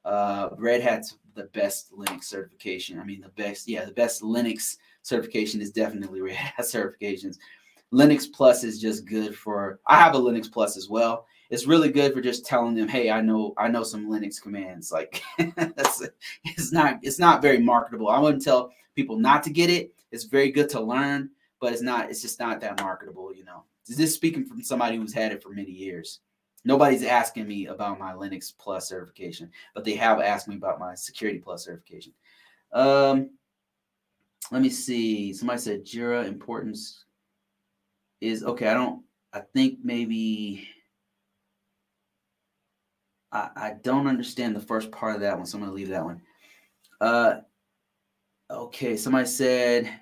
[0.05, 3.01] Uh, Red Hat's the best Linux certification.
[3.01, 7.39] I mean, the best, yeah, the best Linux certification is definitely Red Hat certifications.
[7.93, 9.79] Linux Plus is just good for.
[9.87, 11.27] I have a Linux Plus as well.
[11.51, 14.91] It's really good for just telling them, "Hey, I know I know some Linux commands."
[14.91, 15.23] Like
[15.57, 16.03] that's
[16.45, 18.09] it's not it's not very marketable.
[18.09, 19.95] I wouldn't tell people not to get it.
[20.11, 21.31] It's very good to learn,
[21.61, 22.11] but it's not.
[22.11, 23.63] It's just not that marketable, you know.
[23.87, 26.21] This speaking from somebody who's had it for many years.
[26.65, 30.95] Nobody's asking me about my Linux Plus certification, but they have asked me about my
[30.95, 32.15] Security Plus certification.
[32.73, 33.31] Um,
[34.51, 35.33] let me see.
[35.33, 37.05] Somebody said Jira importance
[38.21, 38.69] is okay.
[38.69, 39.03] I don't.
[39.33, 40.69] I think maybe.
[43.33, 46.05] I, I don't understand the first part of that one, so I'm gonna leave that
[46.05, 46.21] one.
[47.01, 47.37] Uh,
[48.51, 48.97] okay.
[48.97, 49.93] Somebody said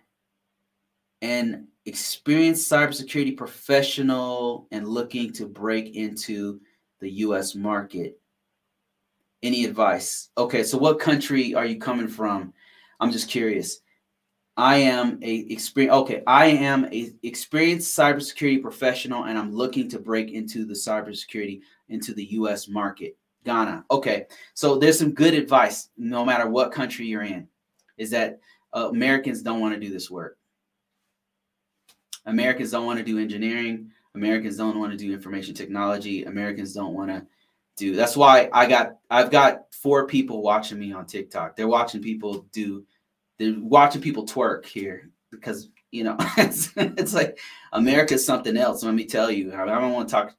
[1.22, 6.60] an experienced cybersecurity professional and looking to break into
[7.00, 7.54] the U.S.
[7.54, 8.20] market.
[9.42, 10.28] Any advice?
[10.38, 12.52] Okay, so what country are you coming from?
[13.00, 13.80] I'm just curious.
[14.56, 15.94] I am a experience.
[15.94, 21.62] Okay, I am a experienced cybersecurity professional, and I'm looking to break into the cybersecurity
[21.88, 22.68] into the U.S.
[22.68, 23.16] market.
[23.44, 23.84] Ghana.
[23.90, 25.88] Okay, so there's some good advice.
[25.96, 27.48] No matter what country you're in,
[27.96, 28.40] is that
[28.72, 30.38] uh, Americans don't want to do this work.
[32.26, 33.90] Americans don't want to do engineering.
[34.14, 36.24] Americans don't want to do information technology.
[36.24, 37.26] Americans don't want to
[37.76, 37.96] do.
[37.96, 38.98] That's why I got.
[39.10, 41.56] I've got four people watching me on TikTok.
[41.56, 42.84] They're watching people do
[43.60, 47.38] watching people twerk here because you know it's, it's like
[47.72, 48.82] America's something else.
[48.82, 50.34] Let me tell you, I don't want to talk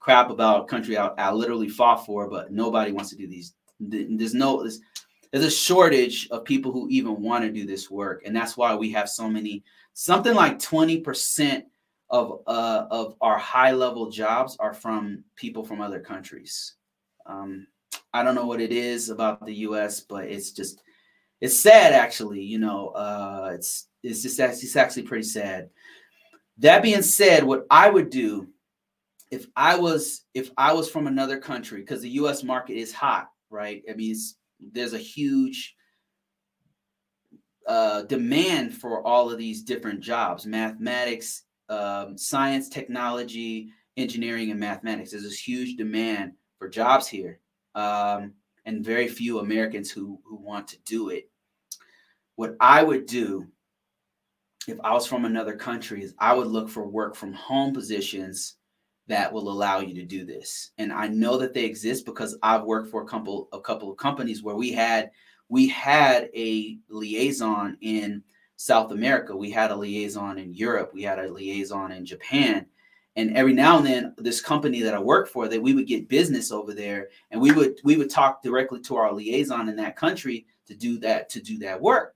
[0.00, 3.54] crap about a country I, I literally fought for, but nobody wants to do these.
[3.80, 4.80] There's no there's,
[5.30, 8.74] there's a shortage of people who even want to do this work, and that's why
[8.74, 9.64] we have so many.
[9.94, 11.66] Something like twenty percent
[12.10, 16.74] of uh, of our high level jobs are from people from other countries.
[17.26, 17.66] Um,
[18.12, 20.80] I don't know what it is about the U.S., but it's just
[21.40, 25.70] it's sad actually you know uh it's it's just it's actually pretty sad.
[26.58, 28.48] That being said what i would do
[29.30, 33.30] if i was if i was from another country because the us market is hot
[33.50, 33.82] right?
[33.90, 34.16] I mean
[34.72, 35.74] there's a huge
[37.66, 45.10] uh, demand for all of these different jobs mathematics um, science technology engineering and mathematics.
[45.10, 47.40] There's this huge demand for jobs here.
[47.74, 48.32] Um,
[48.68, 51.30] and very few Americans who who want to do it.
[52.36, 53.48] What I would do
[54.68, 58.56] if I was from another country is I would look for work from home positions
[59.06, 60.72] that will allow you to do this.
[60.76, 63.96] And I know that they exist because I've worked for a couple a couple of
[63.96, 65.10] companies where we had
[65.48, 68.22] we had a liaison in
[68.56, 72.66] South America, we had a liaison in Europe, we had a liaison in Japan,
[73.18, 76.08] and every now and then this company that i work for that we would get
[76.08, 79.96] business over there and we would we would talk directly to our liaison in that
[79.96, 82.14] country to do that to do that work.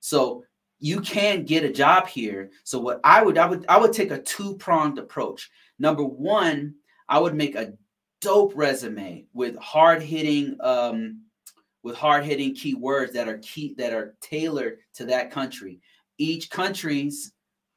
[0.00, 0.44] So
[0.78, 2.50] you can get a job here.
[2.64, 5.50] So what i would i would i would take a two-pronged approach.
[5.78, 6.74] Number one
[7.08, 7.74] i would make a
[8.22, 11.20] dope resume with hard-hitting um
[11.82, 15.80] with hard-hitting keywords that are key that are tailored to that country.
[16.18, 17.32] Each country's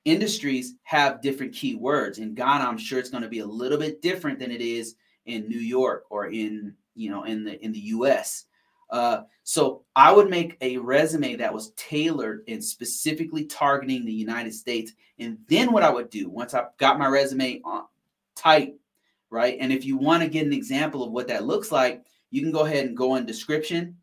[0.06, 2.20] industries have different keywords.
[2.20, 4.96] In Ghana, I'm sure it's going to be a little bit different than it is
[5.26, 8.46] in New York or in you know in the in the U.S.
[8.90, 14.54] Uh, so I would make a resume that was tailored and specifically targeting the United
[14.54, 14.94] States.
[15.20, 17.84] And then what I would do once I've got my resume on
[18.36, 18.76] tight,
[19.30, 19.58] right?
[19.60, 22.52] And if you want to get an example of what that looks like, you can
[22.52, 23.96] go ahead and go in description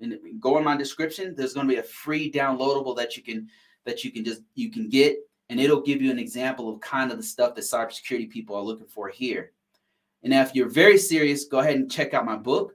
[0.00, 1.34] and go in my description.
[1.36, 3.48] There's going to be a free downloadable that you can
[3.84, 5.18] that you can just you can get
[5.50, 8.62] and it'll give you an example of kind of the stuff that cybersecurity people are
[8.62, 9.52] looking for here.
[10.22, 12.74] And if you're very serious, go ahead and check out my book.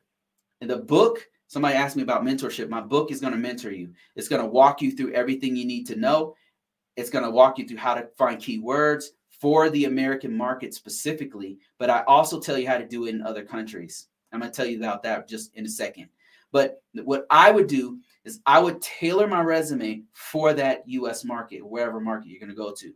[0.61, 2.69] And the book, Somebody asked me about mentorship.
[2.69, 3.93] My book is going to mentor you.
[4.15, 6.36] It's going to walk you through everything you need to know.
[6.95, 11.59] It's going to walk you through how to find keywords for the American market specifically,
[11.78, 14.07] but I also tell you how to do it in other countries.
[14.32, 16.09] I'm going to tell you about that just in a second.
[16.51, 21.65] But what I would do is I would tailor my resume for that US market,
[21.65, 22.93] wherever market you're going to go to.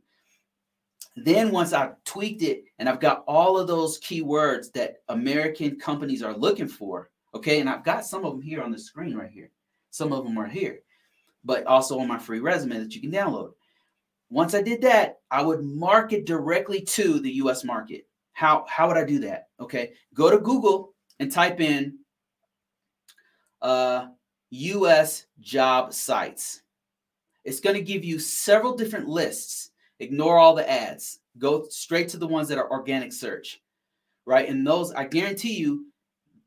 [1.15, 6.23] Then once I've tweaked it and I've got all of those keywords that American companies
[6.23, 9.29] are looking for, okay, and I've got some of them here on the screen right
[9.29, 9.51] here.
[9.91, 10.79] Some of them are here,
[11.43, 13.51] but also on my free resume that you can download.
[14.29, 18.07] Once I did that, I would market directly to the US market.
[18.33, 19.47] How, how would I do that?
[19.59, 21.97] Okay, go to Google and type in
[23.61, 24.07] uh,
[24.51, 26.61] US job sites.
[27.43, 29.71] It's going to give you several different lists.
[29.99, 31.19] Ignore all the ads.
[31.37, 33.61] Go straight to the ones that are organic search,
[34.25, 34.47] right?
[34.47, 35.85] And those, I guarantee you,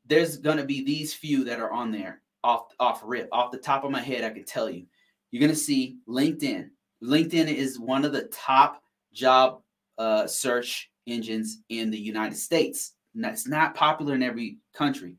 [0.05, 3.57] there's going to be these few that are on there off off rip off the
[3.57, 4.23] top of my head.
[4.23, 4.85] I can tell you,
[5.31, 6.69] you're going to see LinkedIn.
[7.01, 8.83] LinkedIn is one of the top
[9.13, 9.61] job
[9.97, 12.93] uh, search engines in the United States.
[13.15, 15.17] That's not popular in every country.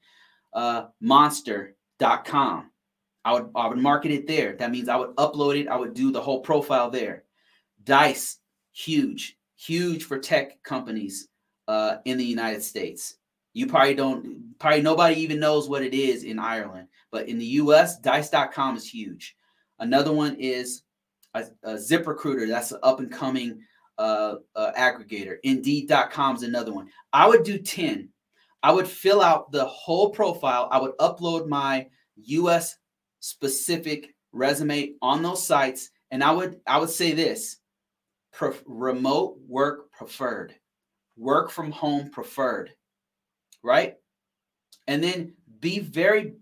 [0.52, 2.70] Uh, Monster.com.
[3.24, 4.54] I would I would market it there.
[4.56, 5.68] That means I would upload it.
[5.68, 7.24] I would do the whole profile there.
[7.84, 8.38] Dice,
[8.72, 11.28] huge, huge for tech companies
[11.68, 13.16] uh, in the United States.
[13.52, 17.46] You probably don't, probably nobody even knows what it is in Ireland, but in the
[17.46, 19.36] US, Dice.com is huge.
[19.78, 20.82] Another one is
[21.34, 22.48] a, a ZipRecruiter.
[22.48, 23.60] That's an up and coming
[23.98, 25.36] uh, uh, aggregator.
[25.44, 26.88] Indeed.com is another one.
[27.12, 28.08] I would do 10.
[28.62, 30.68] I would fill out the whole profile.
[30.72, 32.76] I would upload my US
[33.24, 35.88] specific resume on those sites.
[36.10, 37.56] And I would I would say this
[38.66, 40.54] remote work preferred,
[41.16, 42.72] work from home preferred,
[43.62, 43.96] right?
[44.86, 46.34] And then be very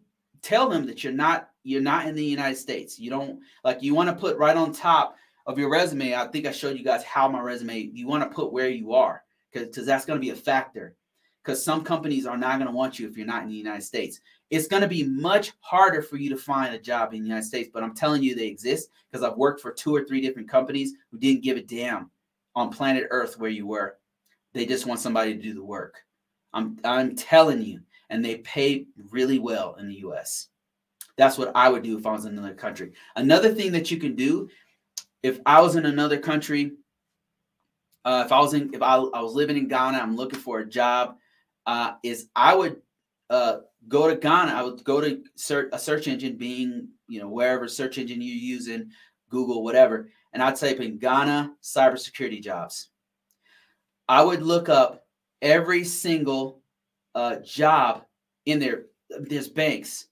[0.42, 2.98] tell them that you're not you're not in the United States.
[2.98, 5.16] You don't like you want to put right on top
[5.46, 6.16] of your resume.
[6.16, 7.78] I think I showed you guys how my resume.
[7.78, 9.22] You want to put where you are
[9.52, 10.96] because that's going to be a factor.
[11.44, 13.82] Because some companies are not going to want you if you're not in the United
[13.82, 14.20] States.
[14.52, 17.46] It's going to be much harder for you to find a job in the United
[17.46, 20.46] States, but I'm telling you they exist because I've worked for two or three different
[20.46, 22.10] companies who didn't give a damn
[22.54, 23.96] on planet Earth where you were.
[24.52, 26.04] They just want somebody to do the work.
[26.52, 27.80] I'm I'm telling you,
[28.10, 30.48] and they pay really well in the US.
[31.16, 32.92] That's what I would do if I was in another country.
[33.16, 34.50] Another thing that you can do
[35.22, 36.72] if I was in another country,
[38.04, 40.58] uh, if I was in if I, I was living in Ghana, I'm looking for
[40.58, 41.16] a job,
[41.64, 42.82] uh, is I would
[43.30, 44.52] uh, go to Ghana.
[44.52, 48.36] I would go to search a search engine, Bing you know wherever search engine you're
[48.36, 48.90] using,
[49.28, 52.90] Google, whatever, and I'd type in Ghana cybersecurity jobs.
[54.08, 55.06] I would look up
[55.40, 56.62] every single
[57.14, 58.04] uh, job
[58.46, 58.86] in there.
[59.10, 60.06] There's banks,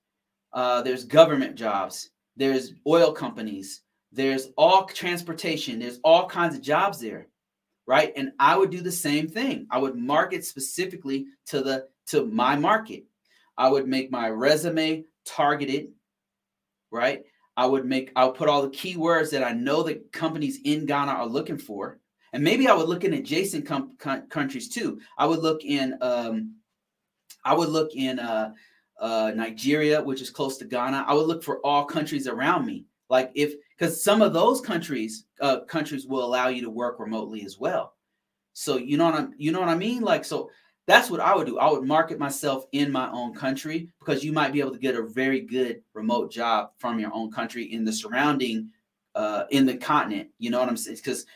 [0.53, 7.01] uh, there's government jobs, there's oil companies, there's all transportation, there's all kinds of jobs
[7.01, 7.29] there,
[7.87, 8.13] right?
[8.17, 9.67] And I would do the same thing.
[9.71, 13.05] I would market specifically to the to my market.
[13.61, 15.89] I would make my resume targeted,
[16.91, 17.23] right?
[17.57, 20.87] I would make I would put all the keywords that I know that companies in
[20.87, 22.01] Ghana are looking for
[22.33, 23.97] and maybe I would look in adjacent com-
[24.29, 25.01] countries too.
[25.19, 26.55] I would look in, um,
[27.45, 28.53] I would look in uh,
[29.01, 31.05] uh, Nigeria, which is close to Ghana.
[31.07, 35.27] I would look for all countries around me, like if because some of those countries,
[35.41, 37.95] uh, countries will allow you to work remotely as well.
[38.53, 40.03] So you know what I'm, you know what I mean?
[40.03, 40.51] Like so.
[40.91, 41.57] That's what I would do.
[41.57, 44.97] I would market myself in my own country because you might be able to get
[44.97, 48.71] a very good remote job from your own country in the surrounding,
[49.15, 50.31] uh, in the continent.
[50.39, 50.97] You know what I'm saying?
[50.97, 51.27] Because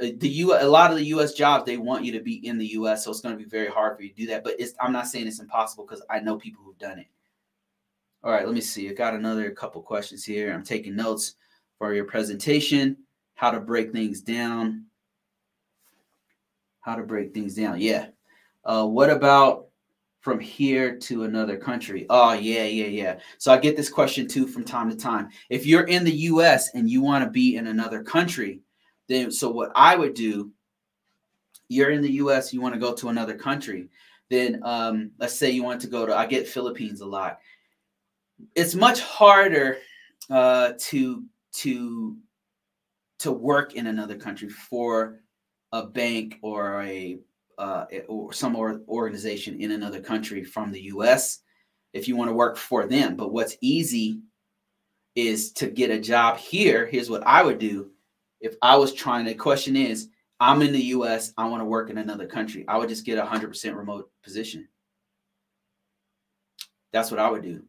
[0.00, 2.58] uh, the U a lot of the US jobs they want you to be in
[2.58, 4.54] the US so it's going to be very hard for you to do that but
[4.60, 7.08] it's I'm not saying it's impossible cuz I know people who've done it.
[8.22, 8.88] All right, let me see.
[8.88, 10.52] I got another couple questions here.
[10.52, 11.34] I'm taking notes
[11.76, 12.98] for your presentation,
[13.34, 14.86] how to break things down.
[16.82, 17.80] How to break things down.
[17.80, 18.06] Yeah.
[18.64, 19.66] Uh, what about
[20.20, 22.06] from here to another country?
[22.08, 23.18] Oh, yeah, yeah, yeah.
[23.38, 25.28] So I get this question too from time to time.
[25.50, 28.60] If you're in the US and you want to be in another country,
[29.08, 30.52] then so what I would do,
[31.68, 33.88] you're in the US, you want to go to another country,
[34.30, 37.38] then um, let's say you want to go to, I get Philippines a lot.
[38.54, 39.78] It's much harder
[40.30, 42.16] uh, to to
[43.18, 45.20] to work in another country for
[45.72, 47.18] a bank or a
[47.62, 51.38] uh, or some organization in another country from the U.S.
[51.92, 54.20] If you want to work for them, but what's easy
[55.14, 56.86] is to get a job here.
[56.86, 57.92] Here's what I would do:
[58.40, 60.08] if I was trying, the question is,
[60.40, 62.64] I'm in the US, I want to work in another country.
[62.66, 64.66] I would just get a 100% remote position.
[66.92, 67.62] That's what I would do.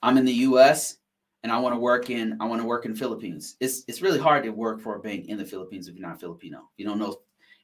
[0.00, 0.98] I'm in the U.S.
[1.42, 3.56] and I want to work in I want to work in Philippines.
[3.58, 6.20] It's it's really hard to work for a bank in the Philippines if you're not
[6.20, 6.68] Filipino.
[6.76, 7.16] You don't know if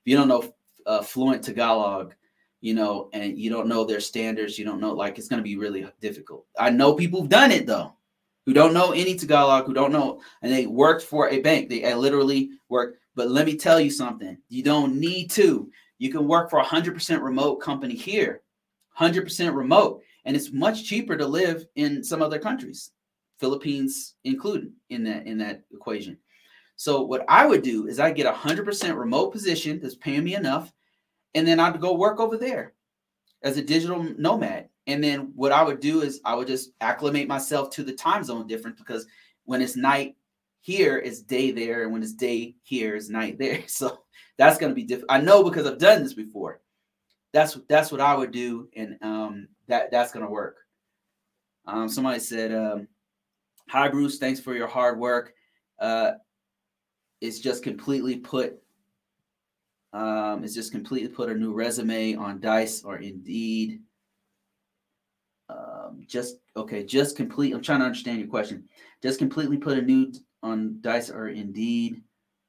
[0.04, 0.52] you don't know
[0.86, 2.14] uh, fluent Tagalog,
[2.60, 5.44] you know, and you don't know their standards, you don't know like it's going to
[5.44, 6.46] be really difficult.
[6.58, 7.92] I know people who've done it though,
[8.46, 11.68] who don't know any Tagalog, who don't know, and they worked for a bank.
[11.68, 12.96] They literally work.
[13.14, 15.70] But let me tell you something: you don't need to.
[15.98, 18.42] You can work for a hundred percent remote company here,
[18.90, 22.90] hundred percent remote and it's much cheaper to live in some other countries,
[23.38, 26.18] Philippines included in that in that equation.
[26.74, 30.24] So what I would do is I get a hundred percent remote position that's paying
[30.24, 30.72] me enough,
[31.34, 32.74] and then I'd go work over there
[33.42, 34.68] as a digital nomad.
[34.86, 38.22] And then what I would do is I would just acclimate myself to the time
[38.22, 39.06] zone difference because
[39.44, 40.16] when it's night
[40.60, 43.62] here, it's day there, and when it's day here, it's night there.
[43.66, 44.00] So
[44.38, 45.10] that's going to be different.
[45.10, 46.60] I know because I've done this before.
[47.32, 50.56] That's that's what I would do, and um, that that's gonna work.
[51.66, 52.88] Um, somebody said, um,
[53.68, 55.34] "Hi Bruce, thanks for your hard work.
[55.78, 56.12] Uh,
[57.20, 58.56] it's just completely put.
[59.96, 63.80] Um, it's just completely put a new resume on Dice or Indeed.
[65.48, 67.54] Um, just okay, just complete.
[67.54, 68.68] I'm trying to understand your question.
[69.02, 72.02] Just completely put a new on Dice or Indeed.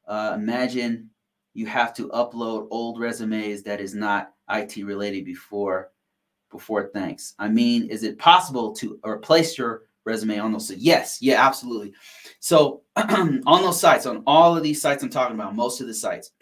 [0.05, 1.09] Uh, imagine
[1.53, 5.91] you have to upload old resumes that is not IT related before
[6.51, 7.33] before thanks.
[7.39, 10.69] I mean, is it possible to replace your resume on those?
[10.71, 11.93] Yes, yeah, absolutely.
[12.41, 15.93] So on those sites, on all of these sites I'm talking about, most of the
[15.93, 16.31] sites,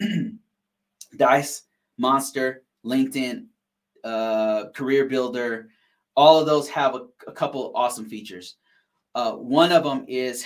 [1.16, 1.62] Dice,
[1.98, 3.46] Monster, LinkedIn,
[4.04, 5.68] uh, Career Builder,
[6.16, 8.56] all of those have a, a couple awesome features.
[9.14, 10.44] Uh, one of them is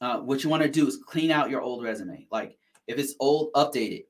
[0.00, 2.26] uh, what you want to do is clean out your old resume.
[2.30, 2.56] Like
[2.86, 4.08] if it's old, update it.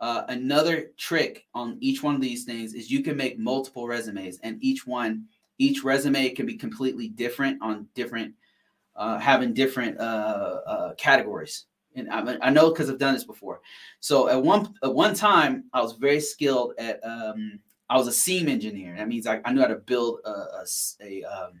[0.00, 4.38] Uh, another trick on each one of these things is you can make multiple resumes,
[4.42, 5.26] and each one,
[5.58, 8.34] each resume can be completely different on different,
[8.96, 11.66] uh, having different uh, uh categories.
[11.94, 13.60] And I, I know because I've done this before.
[14.00, 17.04] So at one at one time, I was very skilled at.
[17.04, 18.96] Um, I was a SIEM engineer.
[18.96, 20.64] That means I, I knew how to build a a,
[21.02, 21.60] a, um,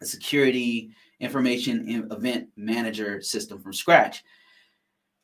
[0.00, 4.22] a security information event manager system from scratch.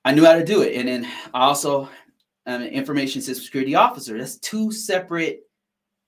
[0.04, 1.04] I knew how to do it, and then
[1.34, 1.88] I also
[2.46, 4.16] um, information system security officer.
[4.16, 5.42] That's two separate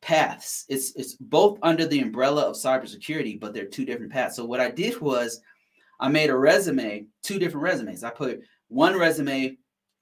[0.00, 0.64] paths.
[0.68, 4.36] It's it's both under the umbrella of cybersecurity, but they're two different paths.
[4.36, 5.40] So what I did was
[6.00, 8.02] I made a resume, two different resumes.
[8.02, 9.56] I put one resume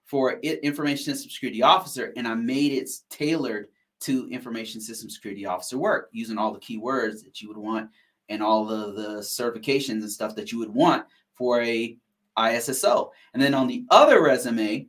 [0.05, 3.67] for information system security officer, and I made it tailored
[4.01, 7.91] to information system security officer work using all the keywords that you would want
[8.29, 11.99] and all the, the certifications and stuff that you would want for a
[12.39, 13.11] ISSO.
[13.35, 14.87] And then on the other resume,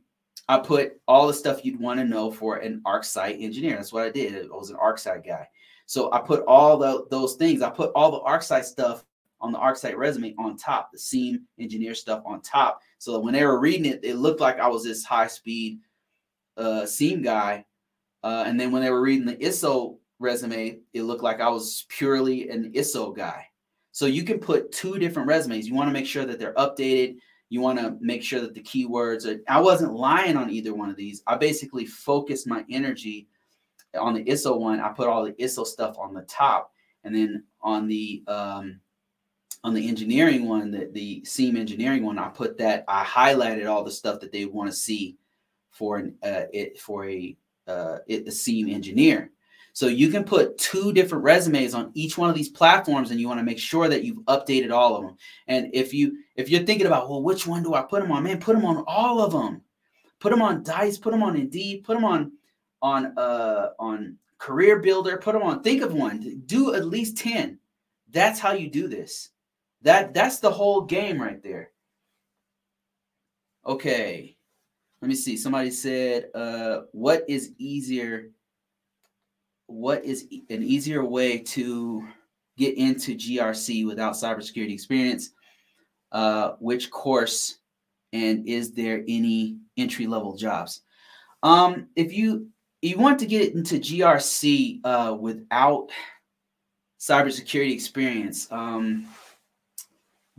[0.48, 3.76] I put all the stuff you'd want to know for an ArcSight engineer.
[3.76, 4.46] That's what I did.
[4.46, 5.46] I was an ArcSight guy.
[5.86, 7.62] So I put all the, those things.
[7.62, 9.04] I put all the ArcSight stuff
[9.40, 12.80] on the ArcSight resume on top, the SIEM engineer stuff on top.
[12.98, 15.80] So when they were reading it, it looked like I was this high speed
[16.56, 17.64] uh, SIEM guy.
[18.22, 21.86] Uh, and then when they were reading the ISO resume, it looked like I was
[21.88, 23.46] purely an ISO guy.
[23.92, 25.66] So you can put two different resumes.
[25.66, 27.16] You want to make sure that they're updated
[27.50, 29.40] you want to make sure that the keywords are.
[29.48, 31.22] I wasn't lying on either one of these.
[31.26, 33.26] I basically focused my energy
[33.98, 34.78] on the ISO one.
[34.78, 36.72] I put all the ISO stuff on the top,
[37.02, 38.80] and then on the um,
[39.62, 42.84] on the engineering one, the, the SIEM engineering one, I put that.
[42.88, 45.16] I highlighted all the stuff that they want to see
[45.70, 49.30] for an uh, it for a uh, it, a SIEM engineer.
[49.72, 53.28] So you can put two different resumes on each one of these platforms, and you
[53.28, 55.16] want to make sure that you've updated all of them.
[55.46, 58.24] And if you if you're thinking about, well, which one do I put them on?
[58.24, 59.62] Man, put them on all of them.
[60.18, 60.98] Put them on Dice.
[60.98, 61.84] Put them on Indeed.
[61.84, 62.32] Put them on
[62.82, 65.18] on uh on Career Builder.
[65.18, 65.62] Put them on.
[65.62, 66.42] Think of one.
[66.46, 67.58] Do at least ten.
[68.10, 69.30] That's how you do this.
[69.82, 71.70] That that's the whole game right there.
[73.66, 74.36] Okay.
[75.00, 75.36] Let me see.
[75.36, 78.30] Somebody said, uh, what is easier
[79.70, 82.06] what is an easier way to
[82.58, 85.30] get into GRC without cybersecurity experience?
[86.12, 87.58] Uh, which course
[88.12, 90.82] and is there any entry level jobs?
[91.44, 92.48] Um, if you
[92.82, 95.90] you want to get into GRC uh, without
[96.98, 99.06] cybersecurity experience, um,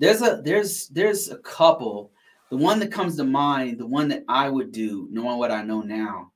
[0.02, 2.12] there's a there's there's a couple.
[2.50, 5.62] The one that comes to mind, the one that I would do, knowing what I
[5.62, 6.32] know now,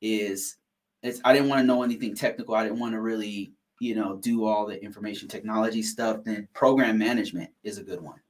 [0.00, 0.56] is
[1.02, 2.54] it's I didn't want to know anything technical.
[2.54, 6.22] I didn't want to really, you know, do all the information technology stuff.
[6.24, 8.20] Then program management is a good one.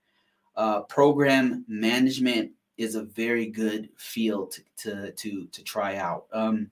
[0.56, 6.24] Uh, program management is a very good field to to to, to try out.
[6.32, 6.70] Um,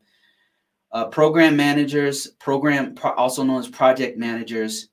[0.93, 4.89] uh, program managers, program also known as project managers,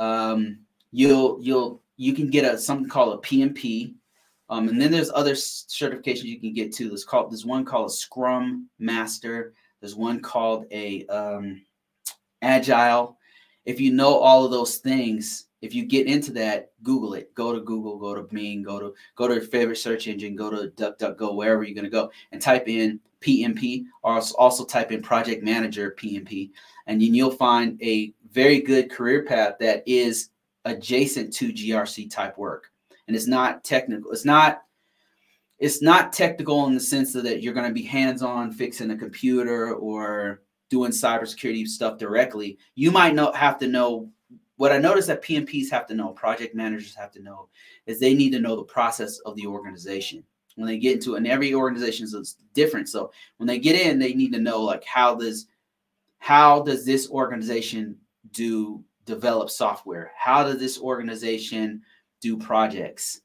[0.00, 0.58] um,
[0.90, 3.94] you'll you'll you can get a something called a PMP,
[4.48, 6.88] um, and then there's other certifications you can get too.
[6.88, 9.54] There's called there's one called a Scrum Master.
[9.80, 11.62] There's one called a um,
[12.42, 13.16] Agile.
[13.64, 17.32] If you know all of those things, if you get into that, Google it.
[17.34, 20.50] Go to Google, go to Bing, go to go to your favorite search engine, go
[20.50, 25.44] to DuckDuckGo, wherever you're to go, and type in PMP, or also type in Project
[25.44, 26.50] Manager PMP,
[26.88, 30.30] and you'll find a very good career path that is
[30.64, 32.70] adjacent to GRC type work.
[33.06, 34.12] And it's not technical.
[34.12, 34.62] It's not
[35.58, 39.74] it's not technical in the sense that you're going to be hands-on fixing a computer
[39.74, 42.58] or doing cybersecurity stuff directly.
[42.74, 44.10] You might not have to know
[44.56, 47.48] what I noticed that PMPs have to know, project managers have to know,
[47.86, 50.24] is they need to know the process of the organization.
[50.56, 52.88] When they get into it, and every organization is different.
[52.88, 55.46] So when they get in, they need to know like how does
[56.18, 57.96] how does this organization
[58.32, 60.12] do develop software?
[60.16, 61.82] How does this organization
[62.20, 63.20] do projects?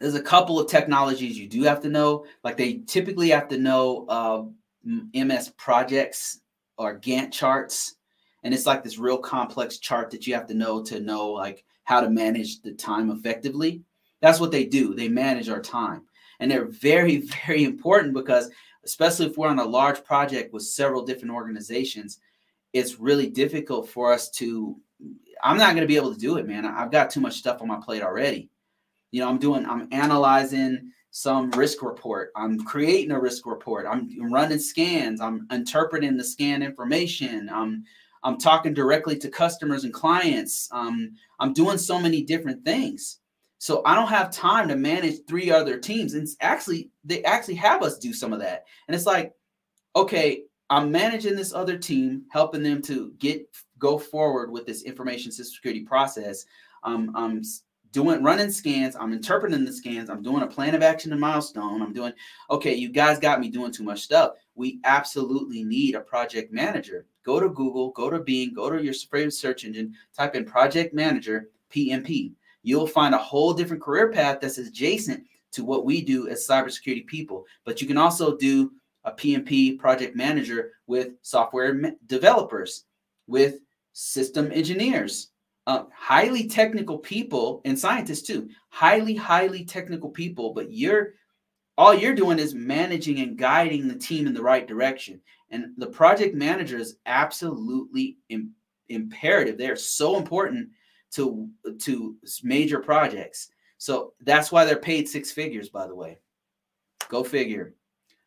[0.00, 2.26] There's a couple of technologies you do have to know.
[2.44, 4.44] Like they typically have to know uh,
[5.14, 6.40] MS projects
[6.76, 7.96] or Gantt charts.
[8.42, 11.64] And it's like this real complex chart that you have to know to know like
[11.84, 13.82] how to manage the time effectively.
[14.20, 14.94] That's what they do.
[14.94, 16.02] They manage our time.
[16.38, 17.16] And they're very,
[17.46, 18.50] very important because
[18.84, 22.20] especially if we're on a large project with several different organizations,
[22.72, 24.76] it's really difficult for us to
[25.42, 26.64] i'm not going to be able to do it man.
[26.64, 28.50] I've got too much stuff on my plate already.
[29.10, 32.30] You know i'm doing i'm analyzing some risk report.
[32.36, 33.86] I'm creating a risk report.
[33.88, 35.22] I'm running scans.
[35.22, 37.48] I'm interpreting the scan information.
[37.50, 37.84] I'm
[38.22, 40.68] i'm talking directly to customers and clients.
[40.72, 43.20] Um, i'm doing so many different things.
[43.56, 46.12] So i don't have time to manage three other teams.
[46.12, 48.66] And actually they actually have us do some of that.
[48.86, 49.32] And it's like
[49.94, 53.46] okay I'm managing this other team, helping them to get
[53.78, 56.46] go forward with this information system security process.
[56.82, 57.42] Um, I'm
[57.92, 58.96] doing running scans.
[58.96, 60.10] I'm interpreting the scans.
[60.10, 61.82] I'm doing a plan of action and milestone.
[61.82, 62.12] I'm doing
[62.50, 62.74] okay.
[62.74, 64.32] You guys got me doing too much stuff.
[64.54, 67.06] We absolutely need a project manager.
[67.24, 70.94] Go to Google, go to Bing, go to your favorite search engine, type in project
[70.94, 72.32] manager PMP.
[72.62, 77.06] You'll find a whole different career path that's adjacent to what we do as cybersecurity
[77.06, 77.44] people.
[77.64, 78.72] But you can also do
[79.06, 82.84] a PMP project manager with software developers,
[83.26, 83.60] with
[83.92, 85.28] system engineers,
[85.66, 88.48] uh, highly technical people and scientists too.
[88.68, 91.14] Highly, highly technical people, but you're
[91.78, 95.20] all you're doing is managing and guiding the team in the right direction.
[95.50, 98.54] And the project manager is absolutely Im-
[98.88, 99.58] imperative.
[99.58, 100.68] They are so important
[101.12, 101.48] to
[101.80, 103.50] to major projects.
[103.78, 106.18] So that's why they're paid six figures, by the way.
[107.08, 107.74] Go figure.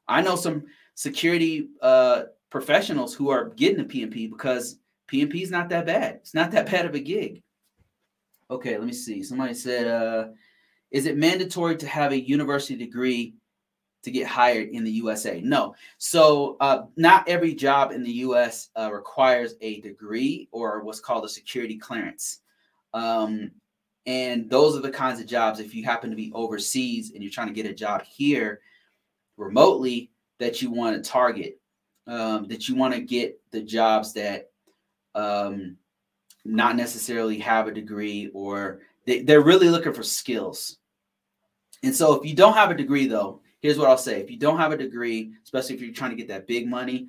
[0.10, 0.66] I know some
[0.96, 4.80] security uh, professionals who are getting a PMP because
[5.10, 6.16] PMP is not that bad.
[6.16, 7.44] It's not that bad of a gig.
[8.52, 9.22] Okay, let me see.
[9.24, 10.30] Somebody said, uh,
[10.92, 13.36] is it mandatory to have a university degree
[14.02, 15.40] to get hired in the USA?
[15.42, 15.76] No.
[16.00, 21.26] So, uh, not every job in the US uh, requires a degree or what's called
[21.26, 22.40] a security clearance.
[22.96, 23.52] Um,
[24.08, 27.32] and those are the kinds of jobs, if you happen to be overseas and you're
[27.32, 28.62] trying to get a job here,
[29.40, 31.60] remotely that you want to target,
[32.08, 34.52] um, that you want to get the jobs that
[35.16, 35.78] um,
[36.46, 40.78] not necessarily have a degree or they, they're really looking for skills.
[41.84, 44.20] And so if you don't have a degree, though, here's what I'll say.
[44.22, 47.08] If you don't have a degree, especially if you're trying to get that big money,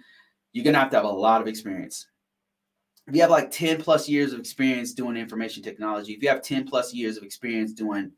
[0.53, 2.07] you're going to have to have a lot of experience.
[3.07, 6.43] If you have like 10 plus years of experience doing information technology, if you have
[6.43, 8.13] 10 plus years of experience doing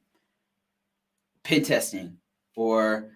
[1.44, 2.18] pen testing
[2.56, 3.10] or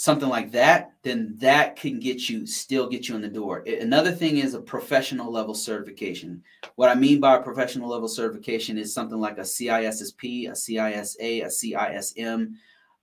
[0.00, 3.64] something like that, then that can get you still get you in the door.
[3.66, 6.40] Another thing is a professional level certification.
[6.76, 11.42] What I mean by a professional level certification is something like a CISSP, a CISA,
[11.42, 12.52] a CISM,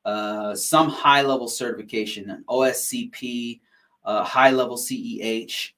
[0.05, 3.59] uh, some high level certification, an OSCP,
[4.05, 5.71] uh, high level CEH.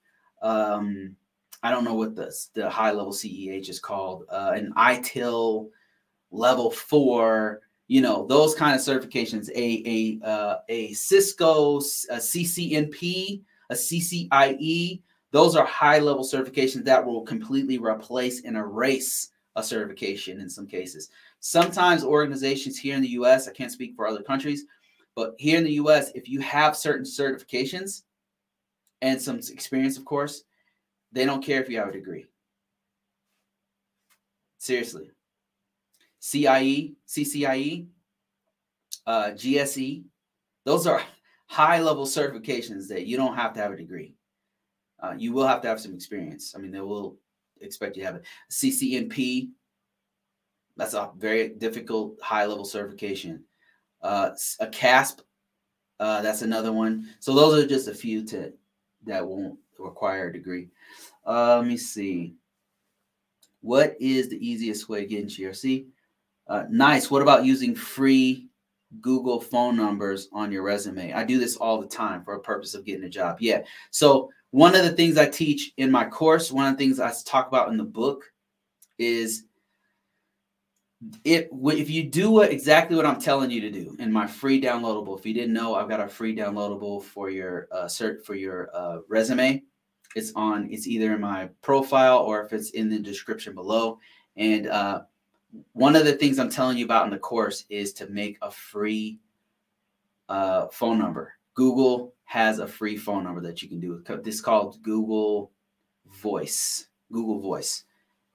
[0.43, 1.15] Um,
[1.63, 5.69] I don't know what the, the high level CEH is called, uh, an ITIL
[6.29, 13.41] level four you know those kind of certifications a a uh, a cisco a ccnp
[13.69, 15.01] a ccie
[15.31, 20.65] those are high level certifications that will completely replace and erase a certification in some
[20.65, 21.09] cases.
[21.39, 24.65] Sometimes organizations here in the us i can't speak for other countries
[25.15, 28.03] but here in the us if you have certain certifications
[29.01, 30.43] and some experience of course
[31.13, 32.25] they don't care if you have a degree.
[34.57, 35.11] Seriously
[36.27, 37.87] CIE, CCIE,
[39.05, 40.03] uh, GSE.
[40.65, 41.01] Those are
[41.47, 44.13] high level certifications that you don't have to have a degree.
[44.99, 46.53] Uh, you will have to have some experience.
[46.53, 47.15] I mean, they will
[47.61, 48.21] expect you to have a
[48.51, 49.51] CCNP.
[50.75, 53.45] That's a very difficult high level certification.
[54.01, 55.21] Uh, a CASP,
[56.01, 57.07] uh, that's another one.
[57.21, 58.51] So those are just a few to
[59.05, 60.67] that won't require a degree.
[61.25, 62.35] Uh, let me see.
[63.61, 65.87] What is the easiest way to get into GRC?
[66.47, 67.11] Uh, nice.
[67.11, 68.47] What about using free
[69.01, 71.13] Google phone numbers on your resume?
[71.13, 73.37] I do this all the time for a purpose of getting a job.
[73.39, 73.63] Yeah.
[73.91, 77.13] So one of the things I teach in my course, one of the things I
[77.25, 78.23] talk about in the book
[78.97, 79.43] is
[81.23, 84.59] it if you do what exactly what I'm telling you to do in my free
[84.59, 85.17] downloadable.
[85.17, 88.69] If you didn't know, I've got a free downloadable for your uh, cert for your
[88.73, 89.63] uh, resume.
[90.15, 90.67] It's on.
[90.71, 93.99] It's either in my profile or if it's in the description below.
[94.37, 95.01] And uh,
[95.73, 98.51] one of the things I'm telling you about in the course is to make a
[98.51, 99.19] free
[100.29, 101.33] uh, phone number.
[101.53, 104.03] Google has a free phone number that you can do.
[104.23, 105.51] This is called Google
[106.21, 106.87] Voice.
[107.11, 107.85] Google Voice,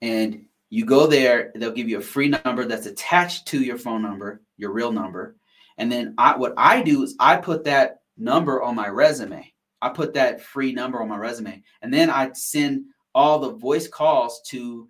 [0.01, 4.01] and you go there, they'll give you a free number that's attached to your phone
[4.01, 5.35] number, your real number.
[5.77, 9.53] And then I, what I do is I put that number on my resume.
[9.83, 11.61] I put that free number on my resume.
[11.83, 14.89] And then I send all the voice calls to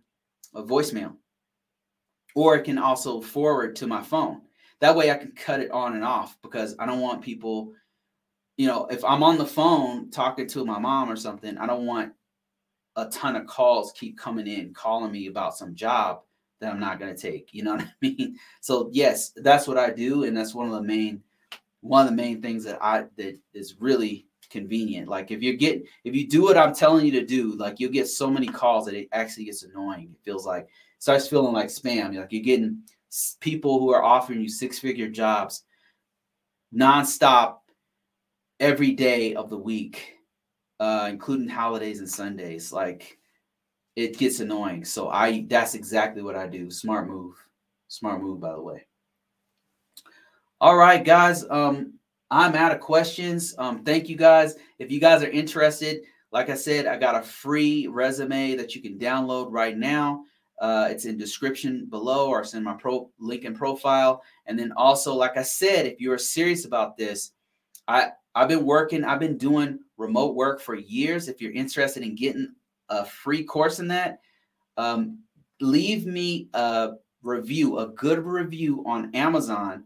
[0.55, 1.17] a voicemail.
[2.35, 4.41] Or it can also forward to my phone.
[4.79, 7.73] That way I can cut it on and off because I don't want people,
[8.57, 11.85] you know, if I'm on the phone talking to my mom or something, I don't
[11.85, 12.13] want
[12.95, 16.21] a ton of calls keep coming in, calling me about some job
[16.59, 17.53] that I'm not going to take.
[17.53, 18.37] You know what I mean?
[18.61, 21.21] So yes, that's what I do, and that's one of the main
[21.81, 25.09] one of the main things that I that is really convenient.
[25.09, 27.91] Like if you get if you do what I'm telling you to do, like you'll
[27.91, 30.11] get so many calls that it actually gets annoying.
[30.13, 30.67] It feels like
[31.03, 32.15] starts feeling like spam.
[32.15, 32.83] Like you're getting
[33.41, 35.63] people who are offering you six figure jobs
[36.73, 37.57] nonstop
[38.59, 40.13] every day of the week
[40.79, 42.71] uh, including holidays and Sundays.
[42.71, 43.17] Like
[43.95, 44.85] it gets annoying.
[44.85, 46.69] So I that's exactly what I do.
[46.71, 47.35] Smart move.
[47.87, 48.85] Smart move, by the way.
[50.59, 51.45] All right, guys.
[51.49, 51.93] Um,
[52.31, 53.53] I'm out of questions.
[53.57, 54.55] Um, thank you guys.
[54.79, 56.01] If you guys are interested,
[56.31, 60.23] like I said, I got a free resume that you can download right now.
[60.61, 64.23] Uh, it's in description below or in my pro link in profile.
[64.45, 67.31] And then also, like I said, if you're serious about this,
[67.87, 71.27] I I've been working, I've been doing remote work for years.
[71.27, 72.53] If you're interested in getting
[72.89, 74.21] a free course in that,
[74.77, 75.19] um,
[75.61, 79.83] leave me a review, a good review on Amazon.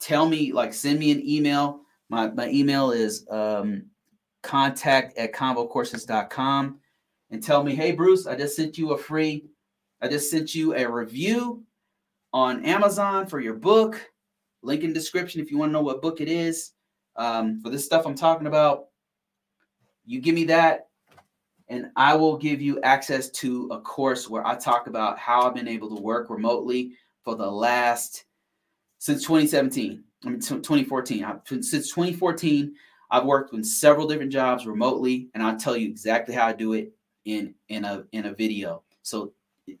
[0.00, 1.80] Tell me, like, send me an email.
[2.10, 3.86] My, my email is um,
[4.42, 6.78] contact at convocourses.com
[7.30, 9.46] and tell me, hey, Bruce, I just sent you a free,
[10.02, 11.62] I just sent you a review
[12.32, 14.10] on Amazon for your book.
[14.62, 16.72] Link in description if you want to know what book it is
[17.16, 18.86] um, for this stuff I'm talking about,
[20.04, 20.88] you give me that,
[21.68, 25.54] and I will give you access to a course where I talk about how I've
[25.54, 26.92] been able to work remotely
[27.22, 28.24] for the last
[28.98, 30.02] since 2017.
[30.24, 31.40] I mean, 2014.
[31.62, 32.74] since 2014,
[33.10, 36.72] I've worked in several different jobs remotely, and I'll tell you exactly how I do
[36.72, 36.92] it
[37.24, 38.82] in in a in a video.
[39.02, 39.32] So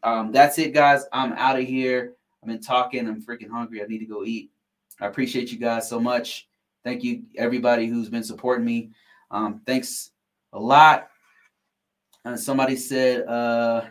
[0.02, 1.04] um, that's it, guys.
[1.12, 2.14] I'm out of here.
[2.42, 3.06] I've been talking.
[3.06, 3.82] I'm freaking hungry.
[3.82, 4.50] I need to go eat.
[5.00, 6.48] I appreciate you guys so much.
[6.84, 8.90] Thank you, everybody who's been supporting me.
[9.30, 10.10] Um, thanks
[10.52, 11.08] a lot.
[12.24, 13.84] And somebody said, uh,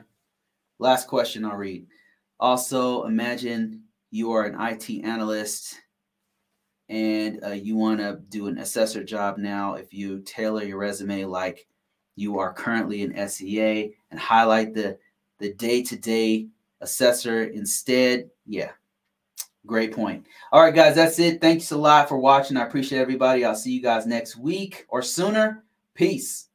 [0.80, 1.88] last question I'll read.
[2.39, 5.80] Also, imagine you are an IT analyst
[6.89, 9.76] and uh, you want to do an assessor job now.
[9.76, 11.65] If you tailor your resume like
[12.15, 14.97] you are currently an SCA and highlight the
[15.41, 16.47] the day to day
[16.80, 18.72] assessor instead, yeah,
[19.65, 20.26] Great point.
[20.51, 21.39] All right, guys, that's it.
[21.39, 22.57] Thanks a lot for watching.
[22.57, 23.45] I appreciate everybody.
[23.45, 25.63] I'll see you guys next week or sooner.
[25.93, 26.47] Peace.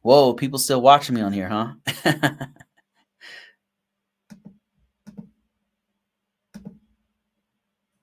[0.00, 1.74] Whoa, people still watching me on here, huh?